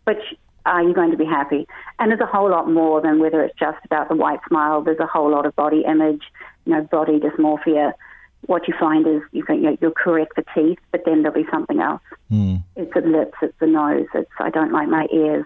[0.06, 0.16] but
[0.64, 1.66] are you going to be happy?
[1.98, 4.80] And there's a whole lot more than whether it's just about the white smile.
[4.80, 6.22] There's a whole lot of body image,
[6.64, 7.92] you know, body dysmorphia.
[8.46, 11.36] What you find is you think you know, you'll correct the teeth, but then there'll
[11.36, 12.00] be something else.
[12.30, 12.62] Mm.
[12.74, 15.44] It's the lips, it's the nose, it's I don't like my ears.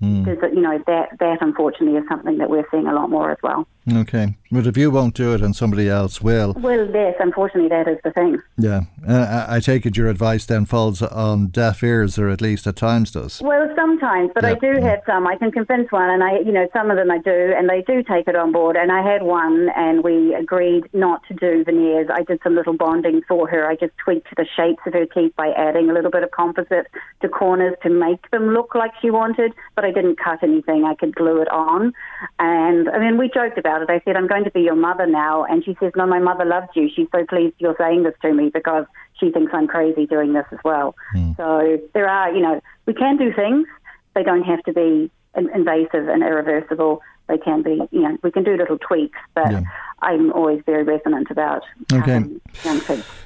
[0.00, 0.24] Mm.
[0.24, 3.38] There's, you know, that that unfortunately is something that we're seeing a lot more as
[3.42, 3.68] well.
[3.90, 7.88] Okay, but if you won't do it and somebody else will, well, yes, unfortunately, that
[7.88, 8.40] is the thing.
[8.56, 12.68] Yeah, uh, I take it your advice then falls on deaf ears, or at least
[12.68, 13.42] at times does.
[13.42, 14.50] Well, sometimes, but yeah.
[14.50, 15.26] I do have some.
[15.26, 17.82] I can convince one, and I, you know, some of them I do, and they
[17.82, 18.76] do take it on board.
[18.76, 22.08] And I had one, and we agreed not to do veneers.
[22.12, 23.66] I did some little bonding for her.
[23.66, 26.86] I just tweaked the shapes of her teeth by adding a little bit of composite
[27.20, 30.84] to corners to make them look like she wanted, but I didn't cut anything.
[30.84, 31.92] I could glue it on,
[32.38, 33.90] and I mean, we joked about about it.
[33.90, 35.44] I said, I'm going to be your mother now.
[35.44, 36.90] And she says, No, my mother loves you.
[36.94, 38.84] She's so pleased you're saying this to me because
[39.18, 40.94] she thinks I'm crazy doing this as well.
[41.14, 41.36] Mm.
[41.36, 43.66] So there are, you know, we can do things.
[44.14, 47.00] They don't have to be invasive and irreversible.
[47.28, 49.62] They can be, you know, we can do little tweaks, but yeah.
[50.00, 52.16] I'm always very resonant about okay.
[52.16, 52.40] Um.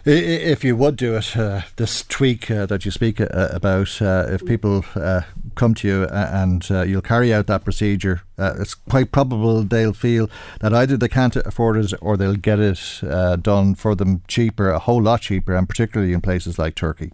[0.05, 4.27] If you would do it, uh, this tweak uh, that you speak uh, about, uh,
[4.29, 5.23] if people uh,
[5.55, 10.29] come to you uh, and you'll carry out that procedure, it's quite probable they'll feel
[10.61, 13.01] that either they can't afford it or they'll get it
[13.43, 17.13] done for them cheaper, a whole lot cheaper, and particularly in places like Turkey.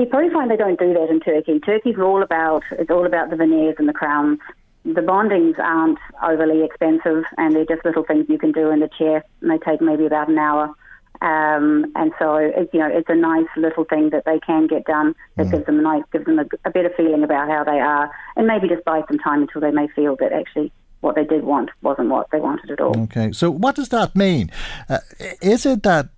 [0.00, 1.60] You probably find they don't do that in Turkey.
[1.60, 4.38] Turkey's all about it's all about the veneers and the crowns
[4.84, 8.88] the bondings aren't overly expensive and they're just little things you can do in the
[8.98, 10.74] chair and they take maybe about an hour.
[11.20, 14.86] Um, and so it, you know it's a nice little thing that they can get
[14.86, 15.50] done that mm.
[15.50, 18.46] gives them a nice gives them a, a better feeling about how they are and
[18.46, 20.72] maybe just buy some time until they may feel that actually
[21.02, 22.98] what they did want wasn't what they wanted at all.
[23.02, 24.50] Okay, so what does that mean?
[24.88, 24.98] Uh,
[25.42, 26.08] is it that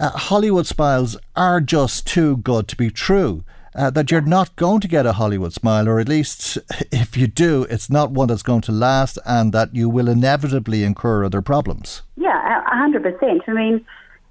[0.00, 3.44] uh, Hollywood smiles are just too good to be true?
[3.78, 6.58] uh, that you're not going to get a Hollywood smile, or at least
[6.92, 10.82] if you do, it's not one that's going to last, and that you will inevitably
[10.82, 12.02] incur other problems.
[12.16, 13.42] Yeah, hundred percent.
[13.46, 13.86] I mean,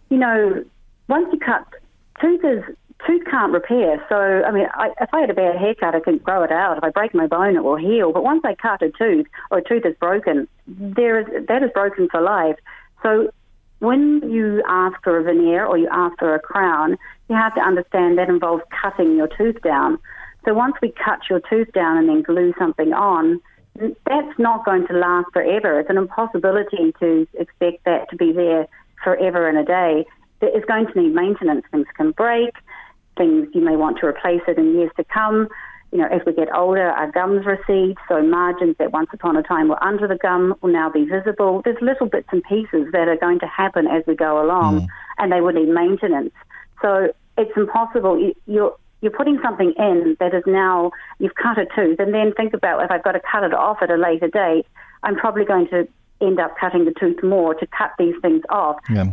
[0.09, 0.65] you know,
[1.07, 1.65] once you cut
[2.19, 2.63] tooth is
[3.05, 4.03] tooth can't repair.
[4.09, 6.77] So, I mean, I, if I had a bad haircut, I can grow it out.
[6.77, 8.11] If I break my bone, it will heal.
[8.11, 11.71] But once I cut a tooth or a tooth is broken, there is that is
[11.73, 12.57] broken for life.
[13.01, 13.31] So,
[13.79, 16.97] when you ask for a veneer or you ask for a crown,
[17.29, 19.99] you have to understand that involves cutting your tooth down.
[20.45, 23.39] So once we cut your tooth down and then glue something on,
[23.75, 25.79] that's not going to last forever.
[25.79, 28.67] It's an impossibility to expect that to be there
[29.03, 30.05] forever and a day.
[30.41, 31.65] It's going to need maintenance.
[31.71, 32.53] Things can break.
[33.17, 35.49] Things you may want to replace it in years to come.
[35.91, 39.43] You know, as we get older, our gums recede, so margins that once upon a
[39.43, 41.61] time were under the gum will now be visible.
[41.63, 44.87] There's little bits and pieces that are going to happen as we go along, mm.
[45.17, 46.33] and they will need maintenance.
[46.81, 48.19] So it's impossible.
[48.19, 52.33] You, you're you're putting something in that is now you've cut a tooth, and then
[52.33, 54.65] think about if I've got to cut it off at a later date,
[55.03, 55.87] I'm probably going to
[56.19, 58.77] end up cutting the tooth more to cut these things off.
[58.89, 59.05] Yeah.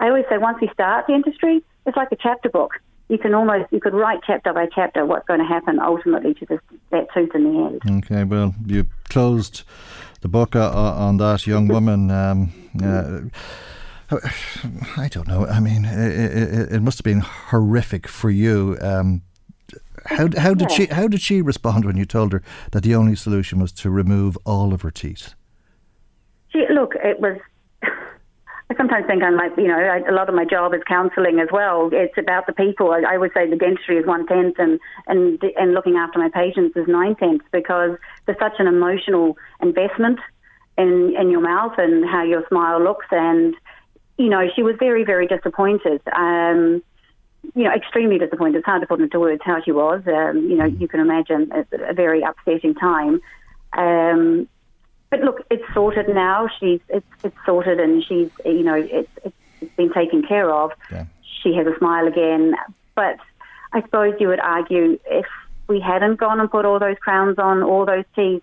[0.00, 2.72] I always say once we start the industry, it's like a chapter book.
[3.10, 6.46] You can almost you could write chapter by chapter what's going to happen ultimately to
[6.46, 6.60] this,
[6.90, 8.04] that tooth in the end.
[8.04, 9.64] Okay, well you closed
[10.20, 12.08] the book uh, on that young woman.
[12.12, 13.22] Um, uh,
[14.96, 15.44] I don't know.
[15.44, 18.78] I mean, it, it, it must have been horrific for you.
[18.80, 19.22] Um,
[20.06, 20.76] how how did yeah.
[20.76, 23.90] she how did she respond when you told her that the only solution was to
[23.90, 25.34] remove all of her teeth?
[26.50, 27.38] She, look, it was
[28.70, 31.40] I sometimes think I'm like, you know, I, a lot of my job is counselling
[31.40, 31.90] as well.
[31.92, 32.92] It's about the people.
[32.92, 34.78] I, I would say the dentistry is one tenth, and
[35.08, 40.20] and and looking after my patients is nine tenths because there's such an emotional investment
[40.78, 43.06] in in your mouth and how your smile looks.
[43.10, 43.56] And
[44.18, 46.00] you know, she was very very disappointed.
[46.16, 46.80] Um,
[47.56, 48.58] you know, extremely disappointed.
[48.58, 50.02] It's hard to put into words how she was.
[50.06, 53.20] Um, you know, you can imagine it's a very upsetting time.
[53.72, 54.46] Um,
[55.10, 56.48] but look, it's sorted now.
[56.58, 60.70] She's it's it's sorted, and she's you know it's it's, been taken care of.
[60.90, 61.04] Yeah.
[61.42, 62.54] She has a smile again.
[62.94, 63.18] But
[63.72, 65.26] I suppose you would argue if
[65.68, 68.42] we hadn't gone and put all those crowns on, all those teeth,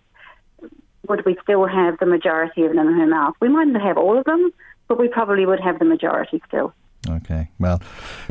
[1.07, 3.33] would we still have the majority of them in her mouth?
[3.39, 4.51] We mightn't have all of them,
[4.87, 6.73] but we probably would have the majority still.
[7.09, 7.49] Okay.
[7.59, 7.81] Well,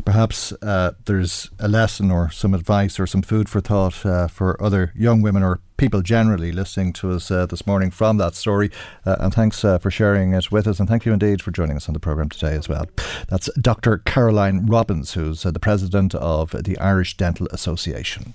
[0.05, 4.61] perhaps uh, there's a lesson or some advice or some food for thought uh, for
[4.61, 8.69] other young women or people generally listening to us uh, this morning from that story.
[9.05, 10.79] Uh, and thanks uh, for sharing it with us.
[10.79, 12.87] And thank you indeed for joining us on the programme today as well.
[13.29, 13.99] That's Dr.
[13.99, 18.33] Caroline Robbins, who's uh, the president of the Irish Dental Association.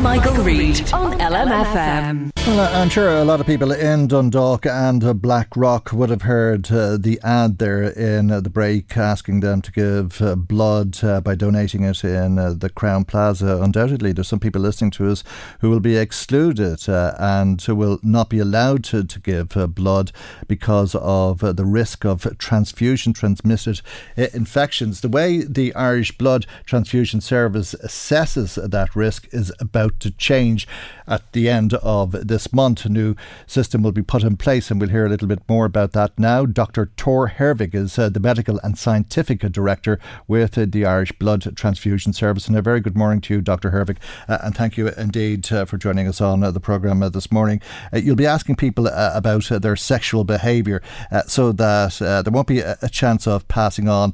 [0.00, 2.30] Michael, Reade on LMFM.
[2.46, 6.70] Well, uh, I'm sure a lot of people in Dundalk and Blackrock would have heard
[6.70, 11.34] uh, the ad there in the break asking them to give uh, blood uh, by
[11.34, 13.60] donating it in the Crowne Plaza.
[13.60, 15.24] Undoubtedly, there's some people listening to us
[15.60, 20.12] who will be excluded and who will not be allowed to, to give blood
[20.46, 23.80] because of the risk of transfusion transmitted
[24.16, 25.00] infections.
[25.00, 30.68] The way the Irish Blood Transfusion Service assesses that risk is about to change
[31.06, 32.84] at the end of this month.
[32.84, 33.14] A new
[33.46, 36.18] system will be put in place, and we'll hear a little bit more about that
[36.18, 36.44] now.
[36.44, 36.90] Dr.
[36.96, 42.12] Tor Hervig is uh, the Medical and Scientific Director with uh, the Irish Blood Transfusion
[42.12, 42.48] Service.
[42.48, 43.70] And a very good morning to you, Dr.
[43.70, 43.98] Hervig,
[44.28, 47.32] uh, and thank you indeed uh, for joining us on uh, the programme uh, this
[47.32, 47.62] morning.
[47.94, 50.82] Uh, you'll be asking people uh, about uh, their sexual behaviour
[51.26, 54.12] so that there won't be a, a chance of passing on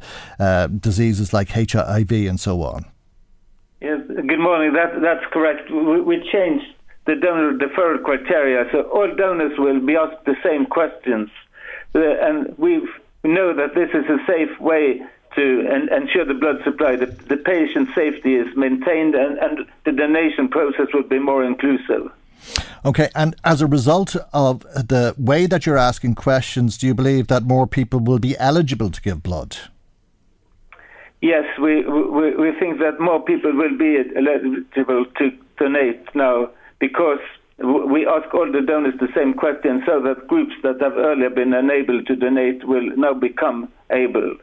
[0.79, 2.85] diseases like HIV and so on.
[3.81, 4.73] Yes, good morning.
[4.73, 5.69] That, that's correct.
[5.69, 6.69] We, we changed
[7.07, 11.29] the donor deferral criteria, so all donors will be asked the same questions.
[11.95, 12.71] Uh, and we
[13.25, 15.03] know that this is a safe way
[15.35, 16.97] to en- ensure the blood supply.
[16.97, 22.11] The, the patient safety is maintained, and, and the donation process will be more inclusive.
[22.85, 27.29] Okay, and as a result of the way that you're asking questions, do you believe
[27.29, 29.57] that more people will be eligible to give blood?
[31.23, 37.21] Yes, we, we, we think that more people will be eligible to donate now because
[37.59, 41.55] we ask all the donors the same question so that groups that have earlier been
[41.55, 44.37] unable to donate will now become able.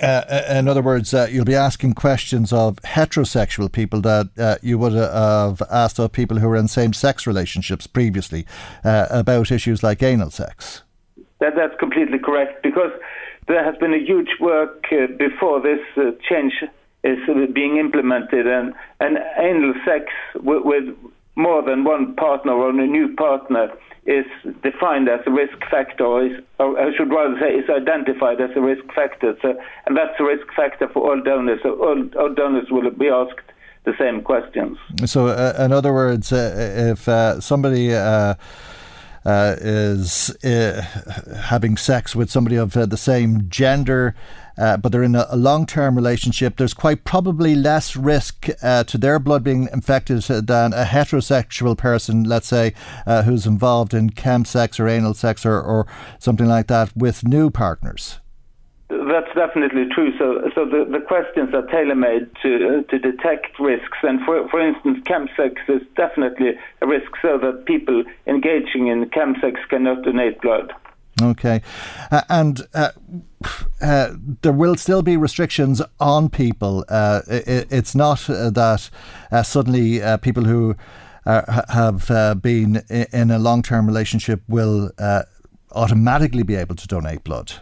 [0.00, 4.56] Uh, uh in other words, uh, you'll be asking questions of heterosexual people that uh,
[4.62, 8.46] you would have asked of people who were in same sex relationships previously
[8.84, 10.82] uh, about issues like anal sex.
[11.40, 12.92] That, that's completely correct because
[13.48, 16.52] there has been a huge work uh, before this uh, change
[17.04, 20.06] is uh, being implemented, and, and anal sex
[20.36, 20.84] with, with
[21.36, 23.72] more than one partner or a new partner
[24.04, 24.26] is
[24.62, 28.50] defined as a risk factor, or, is, or I should rather say, is identified as
[28.56, 29.36] a risk factor.
[29.40, 29.54] So,
[29.86, 31.60] and that's a risk factor for all donors.
[31.62, 33.48] So all, all donors will be asked
[33.84, 34.76] the same questions.
[35.06, 38.34] So, uh, in other words, uh, if uh, somebody uh,
[39.24, 40.82] is uh,
[41.44, 44.14] having sex with somebody of uh, the same gender.
[44.58, 48.84] Uh, but they're in a, a long term relationship, there's quite probably less risk uh,
[48.84, 52.74] to their blood being infected than a heterosexual person, let's say,
[53.06, 55.86] uh, who's involved in chemsex or anal sex or, or
[56.18, 58.20] something like that with new partners.
[58.88, 60.12] That's definitely true.
[60.18, 63.98] So, so the, the questions are tailor made to uh, to detect risks.
[64.02, 66.52] And for for instance, chemsex is definitely
[66.82, 70.74] a risk, so that people engaging in chemsex cannot donate blood.
[71.22, 71.62] Okay,
[72.10, 72.90] uh, and uh,
[73.80, 74.10] uh,
[74.42, 76.84] there will still be restrictions on people.
[76.88, 78.90] Uh, it, it's not uh, that
[79.30, 80.74] uh, suddenly people who
[81.24, 82.82] have been
[83.12, 84.90] in a long-term relationship will
[85.72, 87.52] automatically be able to donate blood.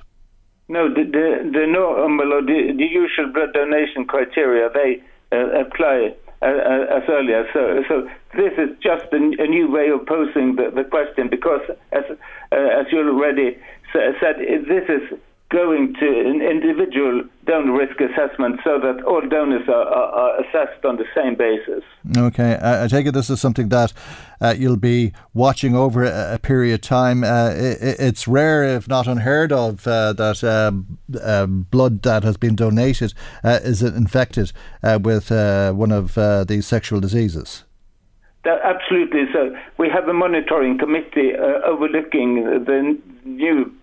[0.68, 7.02] No, the, the, the normal or the, the usual blood donation criteria, they apply as
[7.08, 7.46] earlier.
[7.52, 11.60] So, so this is just a, a new way of posing the, the question because,
[11.92, 12.04] as,
[12.52, 13.58] uh, as you already
[13.92, 15.18] said, this is
[15.50, 20.84] going to an individual donor risk assessment so that all donors are, are, are assessed
[20.84, 21.82] on the same basis.
[22.16, 23.92] Okay, I, I take it this is something that
[24.40, 27.24] uh, you'll be watching over a, a period of time.
[27.24, 32.36] Uh, it, it's rare, if not unheard of, uh, that um, um, blood that has
[32.36, 33.12] been donated
[33.42, 34.52] uh, is infected
[34.84, 36.14] uh, with uh, one of
[36.46, 37.64] these sexual diseases.
[38.44, 39.24] That, absolutely.
[39.32, 43.74] So we have a monitoring committee overlooking the new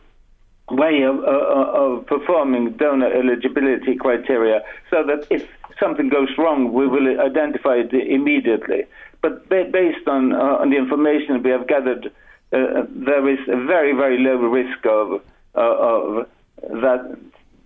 [0.70, 5.48] way of, uh, of performing donor eligibility criteria so that if
[5.80, 8.86] something goes wrong, we will identify it immediately.
[9.22, 12.12] But ba- based on, uh, on the information we have gathered,
[12.52, 15.22] uh, there is a very, very low risk of,
[15.56, 16.28] uh, of
[16.62, 17.18] that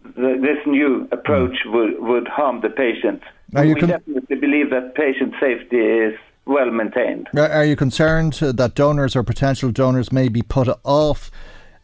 [0.04, 1.74] this new approach mm.
[1.74, 3.22] would, would harm the patient.
[3.54, 7.30] we con- definitely believe that patient safety is well maintained.
[7.36, 11.32] Are you concerned that donors or potential donors may be put off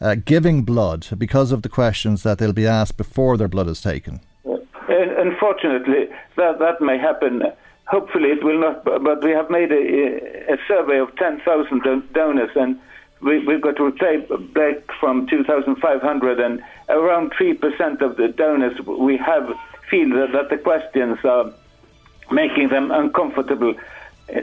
[0.01, 3.81] uh, giving blood because of the questions that they'll be asked before their blood is
[3.81, 4.21] taken?
[4.45, 4.57] Uh,
[4.89, 7.43] unfortunately, that, that may happen.
[7.85, 11.81] Hopefully, it will not, but we have made a, a survey of 10,000
[12.13, 12.79] donors and
[13.21, 14.17] we, have got to reply
[14.53, 19.49] back from 2,500, and around 3% of the donors we have
[19.89, 21.51] feel that, that the questions are
[22.31, 23.73] making them uncomfortable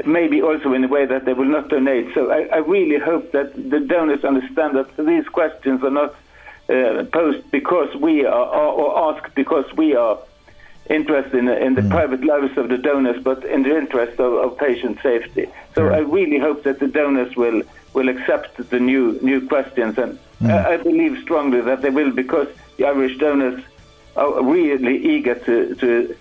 [0.07, 2.15] maybe also in a way that they will not donate.
[2.15, 6.15] So I, I really hope that the donors understand that these questions are not
[6.69, 10.19] uh, posed because we are, or asked because we are
[10.89, 11.91] interested in, in the mm.
[11.91, 15.47] private lives of the donors, but in the interest of, of patient safety.
[15.75, 17.63] So I really hope that the donors will
[17.93, 20.51] will accept the new new questions, and mm.
[20.51, 23.63] I, I believe strongly that they will because the Irish donors
[24.17, 26.17] are really eager to, to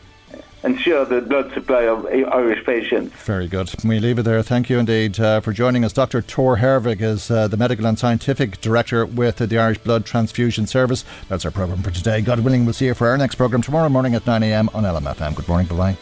[0.63, 3.15] ensure the blood supply of Irish patients.
[3.23, 3.73] Very good.
[3.83, 4.41] We leave it there.
[4.41, 5.93] Thank you indeed uh, for joining us.
[5.93, 6.21] Dr.
[6.21, 11.03] Tor Hervig is uh, the Medical and Scientific Director with the Irish Blood Transfusion Service.
[11.29, 12.21] That's our programme for today.
[12.21, 15.35] God willing, we'll see you for our next programme tomorrow morning at 9am on LMFM.
[15.35, 15.67] Good morning.
[15.67, 15.97] Bye bye.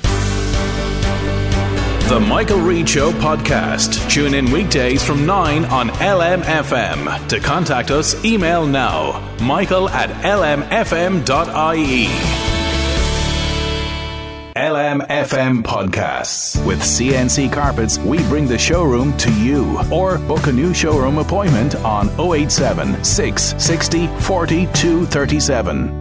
[2.11, 4.09] The Michael Reade Show podcast.
[4.11, 7.29] Tune in weekdays from 9 on LMFM.
[7.29, 11.31] To contact us, email now michael at lmfm.ie.
[14.55, 16.65] LMFM Podcasts.
[16.65, 19.79] With CNC Carpets, we bring the showroom to you.
[19.91, 26.00] Or book a new showroom appointment on 087 660 4237.